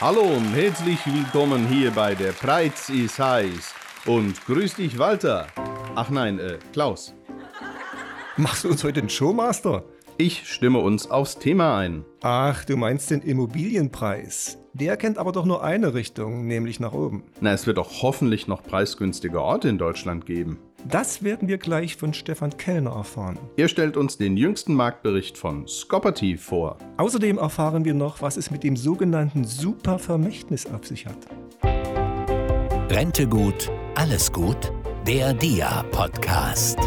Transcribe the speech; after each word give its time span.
Hallo 0.00 0.22
und 0.22 0.52
herzlich 0.52 0.98
willkommen 1.06 1.68
hier 1.68 1.92
bei 1.92 2.16
der 2.16 2.32
Preis 2.32 2.90
ist 2.90 3.20
heiß. 3.20 3.74
Und 4.06 4.44
grüß 4.44 4.74
dich, 4.74 4.98
Walter. 4.98 5.46
Ach 5.94 6.10
nein, 6.10 6.40
äh, 6.40 6.58
Klaus. 6.72 7.14
Machst 8.36 8.64
du 8.64 8.70
uns 8.70 8.82
heute 8.82 9.00
den 9.00 9.08
Showmaster? 9.08 9.84
Ich 10.18 10.52
stimme 10.52 10.80
uns 10.80 11.08
aufs 11.08 11.38
Thema 11.38 11.78
ein. 11.78 12.04
Ach, 12.22 12.64
du 12.64 12.76
meinst 12.76 13.10
den 13.12 13.22
Immobilienpreis. 13.22 14.58
Der 14.72 14.96
kennt 14.96 15.16
aber 15.16 15.30
doch 15.30 15.44
nur 15.44 15.62
eine 15.62 15.94
Richtung, 15.94 16.48
nämlich 16.48 16.80
nach 16.80 16.92
oben. 16.92 17.22
Na, 17.40 17.52
es 17.52 17.68
wird 17.68 17.78
doch 17.78 18.02
hoffentlich 18.02 18.48
noch 18.48 18.64
preisgünstige 18.64 19.40
Orte 19.40 19.68
in 19.68 19.78
Deutschland 19.78 20.26
geben. 20.26 20.58
Das 20.86 21.22
werden 21.22 21.48
wir 21.48 21.56
gleich 21.56 21.96
von 21.96 22.12
Stefan 22.12 22.56
Kellner 22.58 22.90
erfahren. 22.90 23.38
Er 23.56 23.68
stellt 23.68 23.96
uns 23.96 24.18
den 24.18 24.36
jüngsten 24.36 24.74
Marktbericht 24.74 25.38
von 25.38 25.66
Scopperty 25.66 26.36
vor. 26.36 26.76
Außerdem 26.98 27.38
erfahren 27.38 27.86
wir 27.86 27.94
noch, 27.94 28.20
was 28.20 28.36
es 28.36 28.50
mit 28.50 28.62
dem 28.62 28.76
sogenannten 28.76 29.44
Supervermächtnis 29.44 30.66
auf 30.66 30.86
sich 30.86 31.06
hat. 31.06 31.26
Rente 32.90 33.26
gut, 33.26 33.70
alles 33.94 34.30
gut. 34.30 34.72
Der 35.06 35.32
DIA-Podcast. 35.32 36.78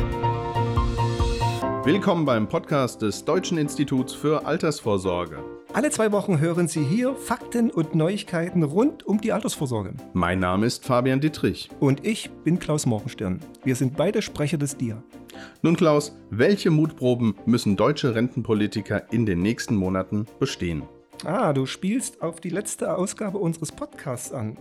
Willkommen 1.84 2.26
beim 2.26 2.48
Podcast 2.48 3.02
des 3.02 3.26
Deutschen 3.26 3.58
Instituts 3.58 4.14
für 4.14 4.46
Altersvorsorge. 4.46 5.57
Alle 5.78 5.92
zwei 5.92 6.12
Wochen 6.12 6.40
hören 6.40 6.68
Sie 6.68 6.84
hier 6.84 7.14
Fakten 7.14 7.70
und 7.70 7.94
Neuigkeiten 7.94 8.64
rund 8.64 9.06
um 9.06 9.22
die 9.22 9.32
Altersvorsorge. 9.32 9.94
Mein 10.14 10.40
Name 10.40 10.66
ist 10.66 10.84
Fabian 10.84 11.20
Dietrich. 11.20 11.70
Und 11.80 12.04
ich 12.04 12.32
bin 12.44 12.58
Klaus 12.58 12.88
Morgenstern. 12.88 13.42
Wir 13.64 13.76
sind 13.76 13.96
beide 13.96 14.24
Sprecher 14.24 14.58
des 14.58 14.76
DIA. 14.76 15.04
Nun 15.62 15.78
Klaus, 15.78 16.18
welche 16.32 16.72
Mutproben 16.72 17.36
müssen 17.46 17.76
deutsche 17.76 18.16
Rentenpolitiker 18.16 19.14
in 19.14 19.28
den 19.28 19.44
nächsten 19.44 19.76
Monaten 19.76 20.26
bestehen? 20.40 20.82
Ah, 21.24 21.54
du 21.54 21.68
spielst 21.68 22.24
auf 22.24 22.42
die 22.42 22.50
letzte 22.50 22.98
Ausgabe 22.98 23.38
unseres 23.38 23.72
Podcasts 23.72 24.32
an. 24.32 24.58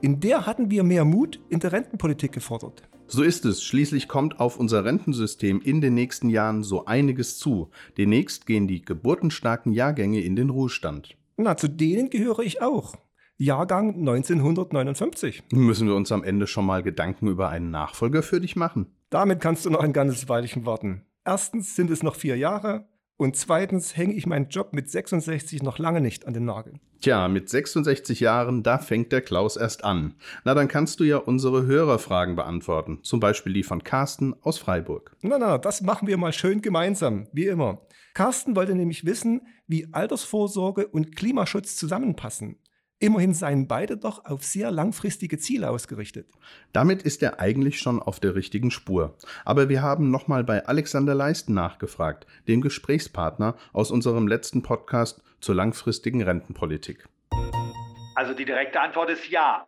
In 0.00 0.20
der 0.20 0.46
hatten 0.46 0.70
wir 0.70 0.84
mehr 0.84 1.04
Mut 1.04 1.40
in 1.48 1.58
der 1.58 1.72
Rentenpolitik 1.72 2.30
gefordert. 2.30 2.84
So 3.12 3.24
ist 3.24 3.44
es. 3.44 3.64
Schließlich 3.64 4.06
kommt 4.06 4.38
auf 4.38 4.56
unser 4.56 4.84
Rentensystem 4.84 5.60
in 5.60 5.80
den 5.80 5.94
nächsten 5.94 6.30
Jahren 6.30 6.62
so 6.62 6.84
einiges 6.84 7.38
zu. 7.38 7.70
Demnächst 7.98 8.46
gehen 8.46 8.68
die 8.68 8.82
geburtenstarken 8.82 9.72
Jahrgänge 9.72 10.20
in 10.20 10.36
den 10.36 10.48
Ruhestand. 10.48 11.16
Na, 11.36 11.56
zu 11.56 11.66
denen 11.66 12.10
gehöre 12.10 12.38
ich 12.38 12.62
auch. 12.62 12.94
Jahrgang 13.36 13.96
1959. 13.96 15.42
Müssen 15.50 15.88
wir 15.88 15.96
uns 15.96 16.12
am 16.12 16.22
Ende 16.22 16.46
schon 16.46 16.66
mal 16.66 16.84
Gedanken 16.84 17.26
über 17.26 17.48
einen 17.48 17.72
Nachfolger 17.72 18.22
für 18.22 18.40
dich 18.40 18.54
machen? 18.54 18.86
Damit 19.08 19.40
kannst 19.40 19.64
du 19.64 19.70
noch 19.70 19.80
ein 19.80 19.92
ganzes 19.92 20.28
Weilchen 20.28 20.64
warten. 20.64 21.04
Erstens 21.24 21.74
sind 21.74 21.90
es 21.90 22.04
noch 22.04 22.14
vier 22.14 22.36
Jahre 22.36 22.86
und 23.20 23.36
zweitens 23.36 23.98
hänge 23.98 24.14
ich 24.14 24.26
meinen 24.26 24.48
Job 24.48 24.72
mit 24.72 24.90
66 24.90 25.62
noch 25.62 25.78
lange 25.78 26.00
nicht 26.00 26.26
an 26.26 26.32
den 26.32 26.46
Nagel. 26.46 26.80
Tja, 27.02 27.28
mit 27.28 27.50
66 27.50 28.18
Jahren, 28.20 28.62
da 28.62 28.78
fängt 28.78 29.12
der 29.12 29.20
Klaus 29.20 29.56
erst 29.56 29.84
an. 29.84 30.14
Na, 30.44 30.54
dann 30.54 30.68
kannst 30.68 31.00
du 31.00 31.04
ja 31.04 31.18
unsere 31.18 31.66
Hörerfragen 31.66 32.34
beantworten. 32.34 33.00
Zum 33.02 33.20
Beispiel 33.20 33.52
die 33.52 33.62
von 33.62 33.84
Carsten 33.84 34.34
aus 34.42 34.58
Freiburg. 34.58 35.14
Na, 35.20 35.38
na, 35.38 35.58
das 35.58 35.82
machen 35.82 36.08
wir 36.08 36.16
mal 36.16 36.32
schön 36.32 36.62
gemeinsam, 36.62 37.26
wie 37.32 37.46
immer. 37.46 37.82
Carsten 38.14 38.56
wollte 38.56 38.74
nämlich 38.74 39.04
wissen, 39.04 39.42
wie 39.66 39.88
Altersvorsorge 39.92 40.86
und 40.88 41.14
Klimaschutz 41.14 41.76
zusammenpassen. 41.76 42.56
Immerhin 43.02 43.32
seien 43.32 43.66
beide 43.66 43.96
doch 43.96 44.26
auf 44.26 44.44
sehr 44.44 44.70
langfristige 44.70 45.38
Ziele 45.38 45.70
ausgerichtet. 45.70 46.28
Damit 46.74 47.00
ist 47.00 47.22
er 47.22 47.40
eigentlich 47.40 47.80
schon 47.80 47.98
auf 47.98 48.20
der 48.20 48.34
richtigen 48.34 48.70
Spur. 48.70 49.16
Aber 49.46 49.70
wir 49.70 49.80
haben 49.80 50.10
nochmal 50.10 50.44
bei 50.44 50.66
Alexander 50.66 51.14
Leisten 51.14 51.54
nachgefragt, 51.54 52.26
dem 52.46 52.60
Gesprächspartner 52.60 53.56
aus 53.72 53.90
unserem 53.90 54.28
letzten 54.28 54.62
Podcast 54.62 55.22
zur 55.40 55.54
langfristigen 55.54 56.20
Rentenpolitik. 56.22 57.08
Also 58.16 58.34
die 58.34 58.44
direkte 58.44 58.82
Antwort 58.82 59.08
ist 59.08 59.30
ja. 59.30 59.64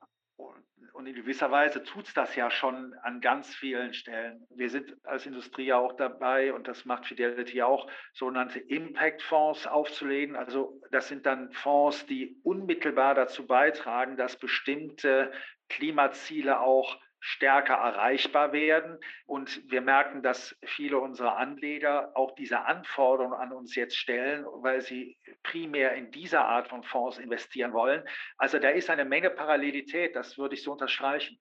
Und 1.02 1.08
in 1.08 1.16
gewisser 1.16 1.50
Weise 1.50 1.82
tut 1.82 2.06
es 2.06 2.14
das 2.14 2.36
ja 2.36 2.48
schon 2.48 2.94
an 3.02 3.20
ganz 3.20 3.52
vielen 3.56 3.92
Stellen. 3.92 4.46
Wir 4.50 4.70
sind 4.70 4.94
als 5.02 5.26
Industrie 5.26 5.64
ja 5.64 5.76
auch 5.76 5.94
dabei, 5.94 6.54
und 6.54 6.68
das 6.68 6.84
macht 6.84 7.06
Fidelity 7.06 7.60
auch, 7.60 7.90
sogenannte 8.12 8.60
Impact-Fonds 8.60 9.66
aufzulegen. 9.66 10.36
Also 10.36 10.80
das 10.92 11.08
sind 11.08 11.26
dann 11.26 11.50
Fonds, 11.50 12.06
die 12.06 12.38
unmittelbar 12.44 13.16
dazu 13.16 13.48
beitragen, 13.48 14.16
dass 14.16 14.38
bestimmte 14.38 15.32
Klimaziele 15.68 16.60
auch 16.60 16.96
stärker 17.24 17.74
erreichbar 17.74 18.52
werden. 18.52 18.98
Und 19.26 19.62
wir 19.70 19.80
merken, 19.80 20.22
dass 20.22 20.56
viele 20.64 20.98
unserer 20.98 21.36
Anleger 21.36 22.10
auch 22.14 22.34
diese 22.34 22.66
Anforderungen 22.66 23.34
an 23.34 23.52
uns 23.52 23.76
jetzt 23.76 23.96
stellen, 23.96 24.44
weil 24.60 24.80
sie 24.80 25.16
primär 25.44 25.94
in 25.94 26.10
dieser 26.10 26.44
Art 26.44 26.68
von 26.68 26.82
Fonds 26.82 27.18
investieren 27.18 27.72
wollen. 27.72 28.02
Also 28.38 28.58
da 28.58 28.70
ist 28.70 28.90
eine 28.90 29.04
Menge 29.04 29.30
Parallelität, 29.30 30.16
das 30.16 30.36
würde 30.36 30.56
ich 30.56 30.64
so 30.64 30.72
unterstreichen. 30.72 31.38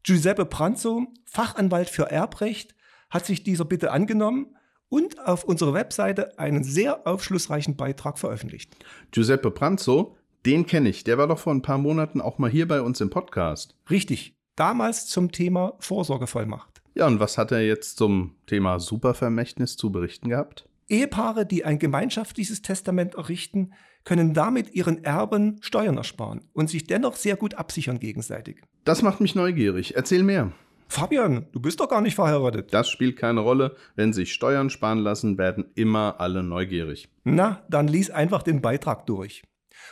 Giuseppe 0.03 0.46
Pranzo, 0.46 1.08
Fachanwalt 1.25 1.90
für 1.90 2.12
Erbrecht, 2.12 2.75
hat 3.09 3.25
sich 3.25 3.44
dieser 3.44 3.66
Bitte 3.66 3.91
angenommen 3.91 4.56
und 4.90 5.19
auf 5.25 5.44
unserer 5.44 5.74
Webseite 5.74 6.38
einen 6.40 6.63
sehr 6.63 7.08
aufschlussreichen 7.08 7.75
Beitrag 7.75 8.19
veröffentlicht. 8.19 8.75
Giuseppe 9.12 9.52
Pranzo, 9.52 10.16
den 10.46 10.66
kenne 10.66 10.90
ich, 10.90 11.03
der 11.03 11.18
war 11.18 11.28
doch 11.28 11.40
vor 11.40 11.53
ein 11.53 11.62
paar 11.62 11.78
Monaten 11.78 12.22
auch 12.22 12.38
mal 12.38 12.50
hier 12.50 12.68
bei 12.68 12.81
uns 12.81 13.02
im 13.02 13.09
Podcast. 13.09 13.75
Richtig, 13.90 14.38
damals 14.56 15.07
zum 15.07 15.31
Thema 15.31 15.74
Vorsorgevollmacht. 15.80 16.81
Ja, 16.96 17.06
und 17.07 17.19
was 17.19 17.38
hat 17.38 17.52
er 17.52 17.62
jetzt 17.62 17.97
zum 17.97 18.36
Thema 18.47 18.80
Supervermächtnis 18.80 19.78
zu 19.78 19.91
berichten 19.91 20.30
gehabt? 20.30 20.68
Ehepaare, 20.90 21.46
die 21.46 21.66
ein 21.66 21.80
gemeinschaftliches 21.80 22.62
Testament 22.62 23.16
errichten, 23.16 23.74
können 24.07 24.34
damit 24.34 24.73
ihren 24.73 25.03
Erben 25.03 25.57
Steuern 25.59 25.97
ersparen 25.97 26.40
und 26.53 26.69
sich 26.69 26.88
dennoch 26.88 27.18
sehr 27.18 27.35
gut 27.35 27.56
absichern 27.56 28.00
gegenseitig. 28.00 28.62
Das 28.85 29.01
macht 29.01 29.19
mich 29.19 29.35
neugierig. 29.35 29.97
Erzähl 29.97 30.23
mehr. 30.23 30.53
Fabian, 30.88 31.48
du 31.51 31.59
bist 31.59 31.81
doch 31.81 31.89
gar 31.89 32.00
nicht 32.00 32.15
verheiratet. 32.15 32.74
Das 32.74 32.89
spielt 32.89 33.18
keine 33.18 33.42
Rolle. 33.42 33.75
Wenn 33.98 34.13
sich 34.13 34.31
Steuern 34.31 34.69
sparen 34.69 35.00
lassen, 35.00 35.38
werden 35.38 35.65
immer 35.75 36.21
alle 36.21 36.42
neugierig. 36.42 37.09
Na, 37.25 37.65
dann 37.69 37.89
lies 37.89 38.09
einfach 38.09 38.44
den 38.44 38.62
Beitrag 38.62 39.06
durch. 39.07 39.44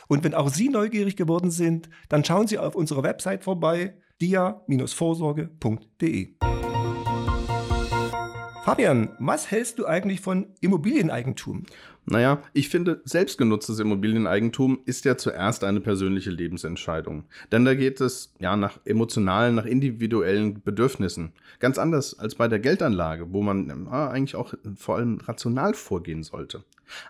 Und 0.08 0.24
wenn 0.24 0.32
auch 0.32 0.48
Sie 0.48 0.70
neugierig 0.70 1.16
geworden 1.16 1.50
sind, 1.50 1.90
dann 2.08 2.24
schauen 2.24 2.46
Sie 2.46 2.58
auf 2.58 2.74
unserer 2.74 3.02
Website 3.02 3.44
vorbei, 3.44 3.98
dia-vorsorge.de. 4.22 6.36
Fabian, 8.66 9.10
was 9.20 9.48
hältst 9.52 9.78
du 9.78 9.86
eigentlich 9.86 10.20
von 10.20 10.48
Immobilieneigentum? 10.60 11.66
Naja, 12.04 12.42
ich 12.52 12.68
finde, 12.68 13.00
selbstgenutztes 13.04 13.78
Immobilieneigentum 13.78 14.80
ist 14.86 15.04
ja 15.04 15.16
zuerst 15.16 15.62
eine 15.62 15.80
persönliche 15.80 16.30
Lebensentscheidung. 16.30 17.26
Denn 17.52 17.64
da 17.64 17.76
geht 17.76 18.00
es 18.00 18.34
ja 18.40 18.56
nach 18.56 18.80
emotionalen, 18.84 19.54
nach 19.54 19.66
individuellen 19.66 20.62
Bedürfnissen. 20.64 21.30
Ganz 21.60 21.78
anders 21.78 22.18
als 22.18 22.34
bei 22.34 22.48
der 22.48 22.58
Geldanlage, 22.58 23.32
wo 23.32 23.40
man 23.40 23.86
ja, 23.88 24.08
eigentlich 24.08 24.34
auch 24.34 24.52
vor 24.74 24.96
allem 24.96 25.18
rational 25.18 25.74
vorgehen 25.74 26.24
sollte. 26.24 26.64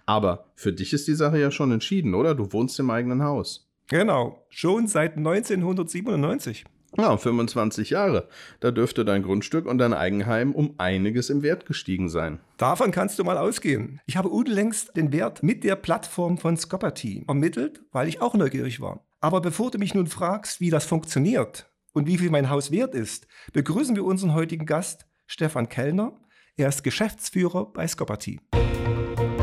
Aber 0.05 0.45
für 0.57 0.75
dich 0.75 0.93
ist 0.93 1.09
die 1.09 1.15
Sache 1.15 1.41
ja 1.41 1.51
schon 1.51 1.73
entschieden, 1.73 2.15
oder? 2.15 2.35
Du 2.35 2.53
wohnst 2.53 2.79
im 2.81 2.91
eigenen 2.91 3.23
Haus. 3.23 3.67
Genau, 3.89 4.45
schon 4.51 4.89
seit 4.89 5.17
1997. 5.17 6.67
Ja, 6.99 7.17
25 7.17 7.91
Jahre. 7.91 8.29
Da 8.61 8.71
dürfte 8.71 9.05
dein 9.05 9.23
Grundstück 9.23 9.67
und 9.67 9.79
dein 9.79 9.93
Eigenheim 9.93 10.53
um 10.53 10.75
einiges 10.79 11.31
im 11.31 11.43
Wert 11.43 11.67
gestiegen 11.67 12.09
sein. 12.09 12.41
Davon 12.57 12.91
kannst 12.91 13.19
du 13.19 13.25
mal 13.25 13.39
ausgehen. 13.39 14.01
Ich 14.07 14.17
habe 14.17 14.29
unlängst 14.29 14.97
den 14.97 15.13
Wert 15.13 15.43
mit 15.43 15.65
der 15.65 15.77
Plattform 15.77 16.39
von 16.39 16.57
Scopperty 16.57 17.25
ermittelt, 17.29 17.83
weil 17.93 18.09
ich 18.09 18.23
auch 18.23 18.35
neugierig 18.35 18.81
war. 18.81 19.07
Aber 19.21 19.41
bevor 19.41 19.71
du 19.71 19.79
mich 19.79 19.95
nun 19.95 20.07
fragst, 20.07 20.61
wie 20.61 20.71
das 20.71 20.85
funktioniert 20.87 21.71
und 21.93 22.07
wie 22.07 22.19
viel 22.19 22.31
mein 22.31 22.51
Haus 22.51 22.71
wert 22.71 22.95
ist, 22.95 23.27
begrüßen 23.53 23.97
wir 23.97 24.05
unseren 24.05 24.35
heutigen 24.35 24.67
Gast, 24.67 25.07
Stefan 25.27 25.69
Kellner. 25.69 26.19
Er 26.57 26.69
ist 26.69 26.85
Geschäftsführer 26.85 27.73
bei 27.73 27.87
Scopperty. 27.87 28.41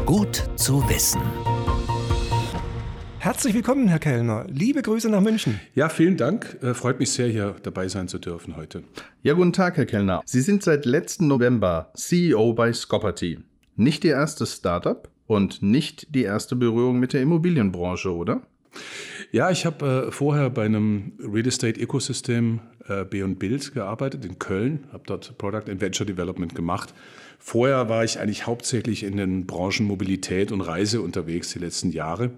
Gut 0.06 0.44
zu 0.56 0.88
wissen. 0.90 1.22
Herzlich 3.24 3.54
willkommen, 3.54 3.88
Herr 3.88 4.00
Kellner. 4.00 4.46
Liebe 4.50 4.82
Grüße 4.82 5.08
nach 5.08 5.22
München. 5.22 5.58
Ja, 5.76 5.88
vielen 5.88 6.18
Dank. 6.18 6.58
Äh, 6.62 6.74
freut 6.74 7.00
mich 7.00 7.10
sehr, 7.12 7.30
hier 7.30 7.56
dabei 7.64 7.88
sein 7.88 8.10
zu 8.10 8.20
dürfen 8.20 8.58
heute. 8.58 8.84
Ja, 9.22 9.32
guten 9.32 9.54
Tag, 9.54 9.78
Herr 9.78 9.86
Kellner. 9.86 10.22
Sie 10.26 10.42
sind 10.42 10.62
seit 10.62 10.84
letzten 10.84 11.30
November 11.30 11.90
CEO 11.96 12.52
bei 12.52 12.74
Scopperty. 12.74 13.40
Nicht 13.78 14.04
Ihr 14.04 14.16
erstes 14.16 14.56
Startup 14.56 15.08
und 15.26 15.64
nicht 15.64 16.14
die 16.14 16.24
erste 16.24 16.58
Berührung 16.58 17.00
mit 17.00 17.14
der 17.14 17.22
Immobilienbranche, 17.22 18.14
oder? 18.14 18.42
Ja, 19.32 19.50
ich 19.52 19.66
habe 19.66 20.08
äh, 20.08 20.12
vorher 20.12 20.50
bei 20.50 20.66
einem 20.66 21.14
Real 21.18 21.48
Estate 21.48 21.80
Ecosystem 21.80 22.60
äh, 22.90 23.06
B 23.06 23.24
Bild 23.24 23.74
gearbeitet 23.74 24.26
in 24.26 24.38
Köln, 24.38 24.84
habe 24.92 25.04
dort 25.06 25.38
Product 25.38 25.72
and 25.72 25.80
Venture 25.80 26.06
Development 26.06 26.54
gemacht. 26.54 26.94
Vorher 27.40 27.88
war 27.88 28.04
ich 28.04 28.20
eigentlich 28.20 28.48
hauptsächlich 28.48 29.04
in 29.04 29.16
den 29.16 29.48
Branchen 29.48 29.86
Mobilität 29.86 30.52
und 30.52 30.60
Reise 30.60 31.00
unterwegs 31.00 31.54
die 31.54 31.60
letzten 31.60 31.92
Jahre. 31.92 32.32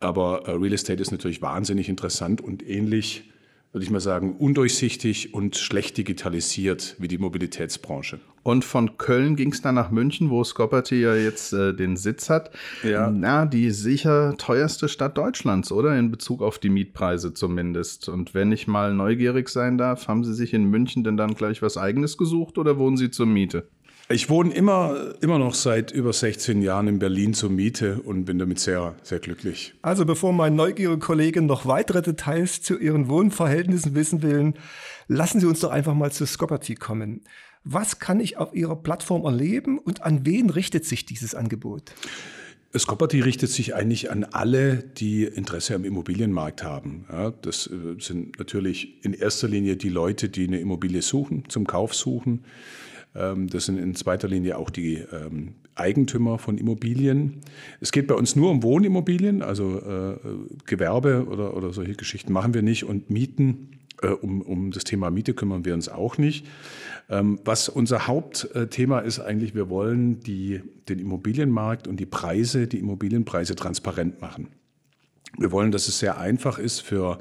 Aber 0.00 0.46
äh, 0.46 0.52
Real 0.52 0.72
Estate 0.72 1.02
ist 1.02 1.10
natürlich 1.10 1.42
wahnsinnig 1.42 1.88
interessant 1.88 2.40
und 2.40 2.66
ähnlich, 2.66 3.30
würde 3.72 3.84
ich 3.84 3.90
mal 3.90 4.00
sagen, 4.00 4.36
undurchsichtig 4.36 5.34
und 5.34 5.56
schlecht 5.56 5.98
digitalisiert 5.98 6.96
wie 6.98 7.08
die 7.08 7.18
Mobilitätsbranche. 7.18 8.20
Und 8.44 8.64
von 8.64 8.96
Köln 8.96 9.36
ging 9.36 9.52
es 9.52 9.60
dann 9.60 9.74
nach 9.74 9.90
München, 9.90 10.30
wo 10.30 10.42
Scopperty 10.42 11.02
ja 11.02 11.14
jetzt 11.14 11.52
äh, 11.52 11.74
den 11.74 11.96
Sitz 11.96 12.30
hat. 12.30 12.50
Ja. 12.82 13.10
Na, 13.10 13.44
die 13.44 13.70
sicher 13.72 14.36
teuerste 14.38 14.88
Stadt 14.88 15.18
Deutschlands, 15.18 15.70
oder? 15.70 15.98
In 15.98 16.10
Bezug 16.10 16.40
auf 16.40 16.58
die 16.58 16.70
Mietpreise 16.70 17.34
zumindest. 17.34 18.08
Und 18.08 18.32
wenn 18.32 18.50
ich 18.52 18.66
mal 18.66 18.94
neugierig 18.94 19.50
sein 19.50 19.76
darf, 19.76 20.08
haben 20.08 20.24
Sie 20.24 20.32
sich 20.32 20.54
in 20.54 20.64
München 20.64 21.04
denn 21.04 21.18
dann 21.18 21.34
gleich 21.34 21.60
was 21.60 21.76
Eigenes 21.76 22.16
gesucht 22.16 22.56
oder 22.56 22.78
wohnen 22.78 22.96
Sie 22.96 23.10
zur 23.10 23.26
Miete? 23.26 23.68
Ich 24.10 24.30
wohne 24.30 24.54
immer, 24.54 25.16
immer 25.20 25.38
noch 25.38 25.52
seit 25.52 25.90
über 25.90 26.14
16 26.14 26.62
Jahren 26.62 26.88
in 26.88 26.98
Berlin 26.98 27.34
zur 27.34 27.50
Miete 27.50 28.00
und 28.00 28.24
bin 28.24 28.38
damit 28.38 28.58
sehr, 28.58 28.94
sehr 29.02 29.18
glücklich. 29.18 29.74
Also 29.82 30.06
bevor 30.06 30.32
mein 30.32 30.56
neugierige 30.56 30.98
Kollege 30.98 31.42
noch 31.42 31.66
weitere 31.66 32.00
Details 32.00 32.62
zu 32.62 32.78
Ihren 32.78 33.10
Wohnverhältnissen 33.10 33.94
wissen 33.94 34.22
will, 34.22 34.54
lassen 35.08 35.40
Sie 35.40 35.46
uns 35.46 35.60
doch 35.60 35.70
einfach 35.70 35.92
mal 35.92 36.10
zu 36.10 36.24
Scopperty 36.24 36.74
kommen. 36.74 37.20
Was 37.64 37.98
kann 37.98 38.18
ich 38.20 38.38
auf 38.38 38.54
Ihrer 38.54 38.76
Plattform 38.76 39.26
erleben 39.26 39.78
und 39.78 40.02
an 40.02 40.24
wen 40.24 40.48
richtet 40.48 40.86
sich 40.86 41.04
dieses 41.04 41.34
Angebot? 41.34 41.92
Scopperty 42.74 43.20
richtet 43.20 43.50
sich 43.50 43.74
eigentlich 43.74 44.10
an 44.10 44.24
alle, 44.24 44.76
die 44.76 45.24
Interesse 45.24 45.74
am 45.74 45.84
Immobilienmarkt 45.84 46.62
haben. 46.62 47.04
Ja, 47.12 47.30
das 47.30 47.66
äh, 47.66 48.00
sind 48.00 48.38
natürlich 48.38 49.04
in 49.04 49.12
erster 49.12 49.48
Linie 49.48 49.76
die 49.76 49.90
Leute, 49.90 50.30
die 50.30 50.46
eine 50.46 50.60
Immobilie 50.60 51.02
suchen, 51.02 51.44
zum 51.50 51.66
Kauf 51.66 51.94
suchen. 51.94 52.44
Ähm, 53.18 53.48
das 53.48 53.66
sind 53.66 53.78
in 53.78 53.94
zweiter 53.94 54.28
Linie 54.28 54.56
auch 54.56 54.70
die 54.70 54.96
ähm, 54.96 55.54
Eigentümer 55.74 56.38
von 56.38 56.56
Immobilien. 56.58 57.40
Es 57.80 57.92
geht 57.92 58.06
bei 58.06 58.14
uns 58.14 58.36
nur 58.36 58.50
um 58.50 58.62
Wohnimmobilien, 58.62 59.42
also 59.42 59.78
äh, 59.78 60.16
Gewerbe 60.66 61.26
oder, 61.28 61.56
oder 61.56 61.72
solche 61.72 61.94
Geschichten 61.94 62.32
machen 62.32 62.54
wir 62.54 62.62
nicht 62.62 62.84
und 62.84 63.10
Mieten. 63.10 63.78
Äh, 64.02 64.08
um, 64.08 64.42
um 64.42 64.70
das 64.70 64.84
Thema 64.84 65.10
Miete 65.10 65.34
kümmern 65.34 65.64
wir 65.64 65.74
uns 65.74 65.88
auch 65.88 66.18
nicht. 66.18 66.46
Ähm, 67.10 67.40
was 67.44 67.68
unser 67.68 68.06
Hauptthema 68.06 69.00
ist 69.00 69.18
eigentlich, 69.18 69.54
wir 69.54 69.70
wollen 69.70 70.20
die, 70.20 70.60
den 70.88 70.98
Immobilienmarkt 70.98 71.88
und 71.88 71.98
die 71.98 72.06
Preise, 72.06 72.66
die 72.66 72.78
Immobilienpreise 72.78 73.56
transparent 73.56 74.20
machen. 74.20 74.48
Wir 75.36 75.52
wollen, 75.52 75.72
dass 75.72 75.88
es 75.88 75.98
sehr 75.98 76.18
einfach 76.18 76.58
ist 76.58 76.80
für 76.80 77.18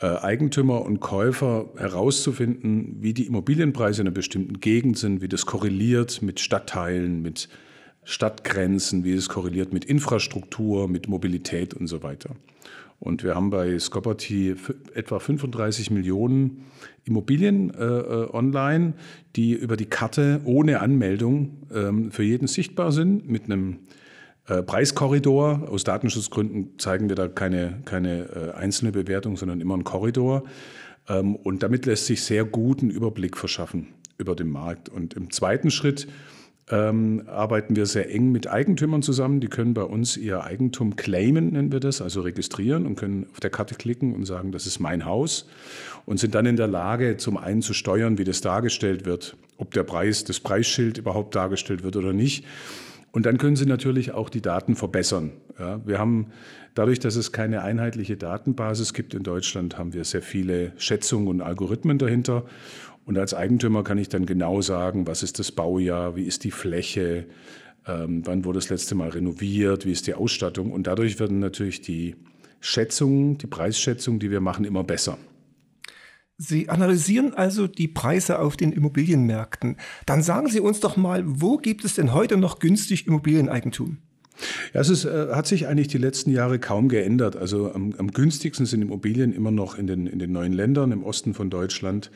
äh, 0.00 0.06
Eigentümer 0.06 0.82
und 0.82 1.00
Käufer 1.00 1.70
herauszufinden, 1.76 2.96
wie 3.00 3.14
die 3.14 3.26
Immobilienpreise 3.26 4.02
in 4.02 4.08
einer 4.08 4.14
bestimmten 4.14 4.60
Gegend 4.60 4.98
sind, 4.98 5.22
wie 5.22 5.28
das 5.28 5.46
korreliert 5.46 6.20
mit 6.22 6.40
Stadtteilen, 6.40 7.22
mit 7.22 7.48
Stadtgrenzen, 8.04 9.04
wie 9.04 9.12
es 9.12 9.28
korreliert 9.28 9.72
mit 9.72 9.84
Infrastruktur, 9.84 10.86
mit 10.86 11.08
Mobilität 11.08 11.74
und 11.74 11.86
so 11.86 12.02
weiter. 12.02 12.36
Und 12.98 13.24
wir 13.24 13.34
haben 13.34 13.50
bei 13.50 13.78
Scopperty 13.78 14.54
etwa 14.94 15.18
35 15.18 15.90
Millionen 15.90 16.64
Immobilien 17.04 17.70
äh, 17.74 17.84
äh, 17.84 18.30
online, 18.32 18.94
die 19.34 19.52
über 19.52 19.76
die 19.76 19.86
Karte 19.86 20.40
ohne 20.44 20.80
Anmeldung 20.80 21.66
ähm, 21.74 22.10
für 22.10 22.22
jeden 22.22 22.46
sichtbar 22.46 22.92
sind, 22.92 23.28
mit 23.28 23.44
einem 23.44 23.80
äh, 24.48 24.62
Preiskorridor. 24.62 25.68
Aus 25.70 25.84
Datenschutzgründen 25.84 26.78
zeigen 26.78 27.08
wir 27.08 27.16
da 27.16 27.28
keine, 27.28 27.80
keine 27.84 28.52
äh, 28.54 28.56
einzelne 28.56 28.92
Bewertung, 28.92 29.36
sondern 29.36 29.60
immer 29.60 29.74
einen 29.74 29.84
Korridor. 29.84 30.44
Ähm, 31.08 31.36
und 31.36 31.62
damit 31.62 31.86
lässt 31.86 32.06
sich 32.06 32.22
sehr 32.22 32.44
guten 32.44 32.90
Überblick 32.90 33.36
verschaffen 33.36 33.88
über 34.18 34.34
den 34.34 34.48
Markt. 34.48 34.88
Und 34.88 35.14
im 35.14 35.30
zweiten 35.30 35.70
Schritt 35.70 36.06
ähm, 36.68 37.22
arbeiten 37.26 37.76
wir 37.76 37.86
sehr 37.86 38.12
eng 38.12 38.32
mit 38.32 38.48
Eigentümern 38.48 39.02
zusammen. 39.02 39.40
Die 39.40 39.48
können 39.48 39.74
bei 39.74 39.84
uns 39.84 40.16
ihr 40.16 40.42
Eigentum 40.42 40.96
claimen, 40.96 41.52
nennen 41.52 41.70
wir 41.70 41.80
das, 41.80 42.00
also 42.00 42.22
registrieren 42.22 42.86
und 42.86 42.96
können 42.96 43.26
auf 43.32 43.40
der 43.40 43.50
Karte 43.50 43.76
klicken 43.76 44.14
und 44.14 44.26
sagen, 44.26 44.50
das 44.52 44.66
ist 44.66 44.80
mein 44.80 45.04
Haus 45.04 45.48
und 46.06 46.18
sind 46.18 46.34
dann 46.34 46.46
in 46.46 46.56
der 46.56 46.66
Lage, 46.66 47.18
zum 47.18 47.36
einen 47.36 47.62
zu 47.62 47.72
steuern, 47.72 48.18
wie 48.18 48.24
das 48.24 48.40
dargestellt 48.40 49.06
wird, 49.06 49.36
ob 49.58 49.74
der 49.74 49.84
Preis, 49.84 50.24
das 50.24 50.40
Preisschild 50.40 50.98
überhaupt 50.98 51.34
dargestellt 51.36 51.84
wird 51.84 51.96
oder 51.96 52.12
nicht 52.12 52.44
und 53.16 53.24
dann 53.24 53.38
können 53.38 53.56
Sie 53.56 53.64
natürlich 53.64 54.12
auch 54.12 54.28
die 54.28 54.42
Daten 54.42 54.76
verbessern. 54.76 55.32
Ja, 55.58 55.80
wir 55.86 55.98
haben 55.98 56.26
dadurch, 56.74 56.98
dass 56.98 57.16
es 57.16 57.32
keine 57.32 57.62
einheitliche 57.62 58.18
Datenbasis 58.18 58.92
gibt 58.92 59.14
in 59.14 59.22
Deutschland, 59.22 59.78
haben 59.78 59.94
wir 59.94 60.04
sehr 60.04 60.20
viele 60.20 60.72
Schätzungen 60.76 61.26
und 61.26 61.40
Algorithmen 61.40 61.96
dahinter. 61.96 62.44
Und 63.06 63.16
als 63.16 63.32
Eigentümer 63.32 63.84
kann 63.84 63.96
ich 63.96 64.10
dann 64.10 64.26
genau 64.26 64.60
sagen, 64.60 65.06
was 65.06 65.22
ist 65.22 65.38
das 65.38 65.50
Baujahr, 65.50 66.14
wie 66.14 66.24
ist 66.24 66.44
die 66.44 66.50
Fläche, 66.50 67.24
ähm, 67.86 68.20
wann 68.26 68.44
wurde 68.44 68.58
das 68.58 68.68
letzte 68.68 68.94
Mal 68.94 69.08
renoviert, 69.08 69.86
wie 69.86 69.92
ist 69.92 70.06
die 70.06 70.12
Ausstattung. 70.12 70.70
Und 70.70 70.86
dadurch 70.86 71.18
werden 71.18 71.38
natürlich 71.38 71.80
die 71.80 72.16
Schätzungen, 72.60 73.38
die 73.38 73.46
Preisschätzungen, 73.46 74.20
die 74.20 74.30
wir 74.30 74.42
machen, 74.42 74.66
immer 74.66 74.84
besser. 74.84 75.16
Sie 76.38 76.68
analysieren 76.68 77.32
also 77.32 77.66
die 77.66 77.88
Preise 77.88 78.38
auf 78.38 78.56
den 78.56 78.72
Immobilienmärkten. 78.72 79.76
Dann 80.04 80.22
sagen 80.22 80.48
Sie 80.48 80.60
uns 80.60 80.80
doch 80.80 80.96
mal, 80.96 81.22
wo 81.24 81.56
gibt 81.56 81.84
es 81.84 81.94
denn 81.94 82.12
heute 82.12 82.36
noch 82.36 82.58
günstig 82.58 83.06
Immobilieneigentum? 83.06 83.98
Ja, 84.74 84.80
es 84.82 84.90
ist, 84.90 85.06
äh, 85.06 85.28
hat 85.32 85.46
sich 85.46 85.66
eigentlich 85.66 85.88
die 85.88 85.98
letzten 85.98 86.30
Jahre 86.30 86.58
kaum 86.58 86.88
geändert. 86.88 87.36
Also 87.36 87.72
am, 87.72 87.94
am, 87.96 88.10
günstigsten 88.10 88.66
sind 88.66 88.82
Immobilien 88.82 89.32
immer 89.32 89.50
noch 89.50 89.78
in 89.78 89.86
den, 89.86 90.06
in 90.06 90.18
den 90.18 90.32
neuen 90.32 90.52
Ländern 90.52 90.92
im 90.92 91.04
Osten 91.04 91.32
von 91.32 91.48
Deutschland. 91.48 92.10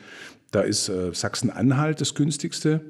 Da 0.51 0.61
ist 0.61 0.89
äh, 0.89 1.13
Sachsen-Anhalt 1.13 1.99
das 1.99 2.13
günstigste 2.13 2.81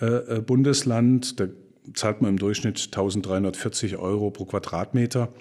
äh, 0.00 0.06
äh 0.06 0.40
Bundesland. 0.40 1.40
Da 1.40 1.48
zahlt 1.94 2.22
man 2.22 2.30
im 2.30 2.38
Durchschnitt 2.38 2.80
1340 2.86 3.96
Euro 3.96 4.30
pro 4.30 4.44
Quadratmeter. 4.44 5.32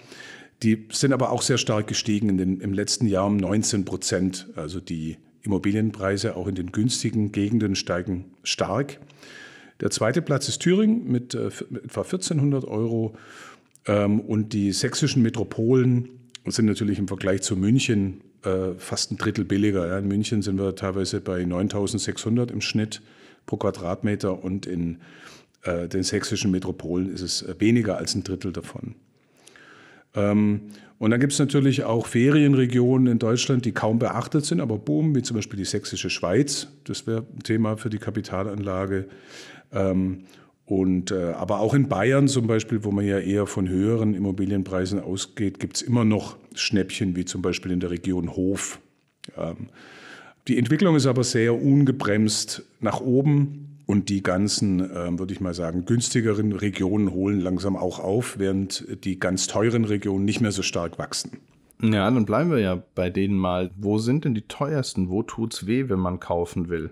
Die 0.63 0.87
sind 0.91 1.13
aber 1.13 1.31
auch 1.31 1.41
sehr 1.41 1.57
stark 1.57 1.87
gestiegen 1.87 2.29
in 2.29 2.37
den, 2.37 2.59
im 2.59 2.73
letzten 2.73 3.07
Jahr 3.07 3.27
um 3.27 3.37
19 3.37 3.85
Prozent. 3.85 4.47
Also 4.55 4.79
die 4.79 5.17
Immobilienpreise 5.41 6.35
auch 6.35 6.47
in 6.47 6.55
den 6.55 6.71
günstigen 6.71 7.31
Gegenden 7.31 7.75
steigen 7.75 8.25
stark. 8.43 8.99
Der 9.79 9.89
zweite 9.89 10.21
Platz 10.21 10.49
ist 10.49 10.59
Thüringen 10.59 11.09
mit, 11.09 11.33
äh, 11.33 11.47
etwa 11.47 12.01
1400 12.01 12.65
Euro. 12.65 13.15
Ähm, 13.85 14.19
und 14.19 14.51
die 14.51 14.73
sächsischen 14.73 15.23
Metropolen 15.23 16.09
sind 16.45 16.65
natürlich 16.65 16.99
im 16.99 17.07
Vergleich 17.07 17.41
zu 17.41 17.55
München 17.55 18.21
äh, 18.43 18.73
fast 18.77 19.11
ein 19.11 19.17
Drittel 19.17 19.45
billiger. 19.45 19.87
Ja. 19.87 19.99
In 19.99 20.07
München 20.07 20.41
sind 20.41 20.57
wir 20.57 20.75
teilweise 20.75 21.21
bei 21.21 21.43
9600 21.45 22.51
im 22.51 22.61
Schnitt 22.61 23.01
pro 23.45 23.57
Quadratmeter 23.57 24.43
und 24.43 24.65
in 24.65 24.99
äh, 25.63 25.87
den 25.87 26.03
sächsischen 26.03 26.51
Metropolen 26.51 27.09
ist 27.09 27.21
es 27.21 27.45
weniger 27.59 27.97
als 27.97 28.15
ein 28.15 28.23
Drittel 28.23 28.51
davon. 28.51 28.95
Ähm, 30.15 30.61
und 30.97 31.11
dann 31.11 31.19
gibt 31.19 31.31
es 31.31 31.39
natürlich 31.39 31.85
auch 31.85 32.07
Ferienregionen 32.07 33.07
in 33.07 33.19
Deutschland, 33.19 33.63
die 33.63 33.71
kaum 33.71 33.99
beachtet 33.99 34.45
sind, 34.45 34.59
aber 34.59 34.77
boom, 34.77 35.15
wie 35.15 35.21
zum 35.21 35.35
Beispiel 35.35 35.57
die 35.57 35.65
sächsische 35.65 36.09
Schweiz. 36.09 36.67
Das 36.83 37.07
wäre 37.07 37.25
ein 37.35 37.43
Thema 37.43 37.77
für 37.77 37.89
die 37.89 37.99
Kapitalanlage. 37.99 39.07
Ähm, 39.71 40.25
und, 40.65 41.11
äh, 41.11 41.31
aber 41.31 41.61
auch 41.61 41.73
in 41.73 41.87
Bayern 41.87 42.27
zum 42.27 42.45
Beispiel, 42.45 42.83
wo 42.83 42.91
man 42.91 43.05
ja 43.05 43.17
eher 43.17 43.47
von 43.47 43.67
höheren 43.69 44.13
Immobilienpreisen 44.13 44.99
ausgeht, 44.99 45.59
gibt 45.59 45.77
es 45.77 45.81
immer 45.81 46.05
noch 46.05 46.37
Schnäppchen, 46.53 47.15
wie 47.15 47.25
zum 47.25 47.41
Beispiel 47.41 47.71
in 47.71 47.79
der 47.79 47.89
Region 47.89 48.35
Hof. 48.35 48.79
Ähm, 49.37 49.69
die 50.47 50.57
Entwicklung 50.57 50.95
ist 50.95 51.05
aber 51.05 51.23
sehr 51.23 51.59
ungebremst 51.59 52.63
nach 52.81 53.01
oben. 53.01 53.68
Und 53.89 54.09
die 54.09 54.21
ganzen, 54.21 54.81
äh, 54.81 55.17
würde 55.17 55.33
ich 55.33 55.41
mal 55.41 55.55
sagen, 55.55 55.85
günstigeren 55.85 56.51
Regionen 56.51 57.11
holen 57.11 57.39
langsam 57.39 57.75
auch 57.75 57.97
auf, 57.97 58.37
während 58.37 58.85
die 59.03 59.17
ganz 59.17 59.47
teuren 59.47 59.83
Regionen 59.83 60.25
nicht 60.25 60.41
mehr 60.41 60.51
so 60.51 60.61
stark 60.61 60.99
wachsen. 60.99 61.39
Ja, 61.81 62.11
dann 62.11 62.23
bleiben 62.23 62.51
wir 62.51 62.59
ja 62.59 62.83
bei 62.93 63.09
denen 63.09 63.35
mal. 63.35 63.71
Wo 63.75 63.97
sind 63.97 64.25
denn 64.25 64.35
die 64.35 64.43
teuersten? 64.43 65.09
Wo 65.09 65.23
tut's 65.23 65.65
weh, 65.65 65.89
wenn 65.89 65.97
man 65.97 66.19
kaufen 66.19 66.69
will? 66.69 66.91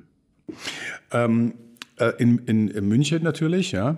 Ähm, 1.11 1.53
äh, 1.97 2.13
in, 2.17 2.39
in, 2.47 2.67
in, 2.69 2.87
München 2.87 3.21
natürlich, 3.21 3.73
ja. 3.73 3.97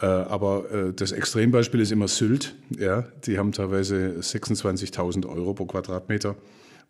Äh, 0.00 0.06
aber 0.06 0.68
äh, 0.72 0.92
das 0.94 1.12
Extrembeispiel 1.12 1.78
ist 1.78 1.92
immer 1.92 2.08
Sylt. 2.08 2.56
Ja. 2.76 3.04
Die 3.24 3.38
haben 3.38 3.52
teilweise 3.52 4.16
26.000 4.18 5.28
Euro 5.28 5.54
pro 5.54 5.66
Quadratmeter. 5.66 6.34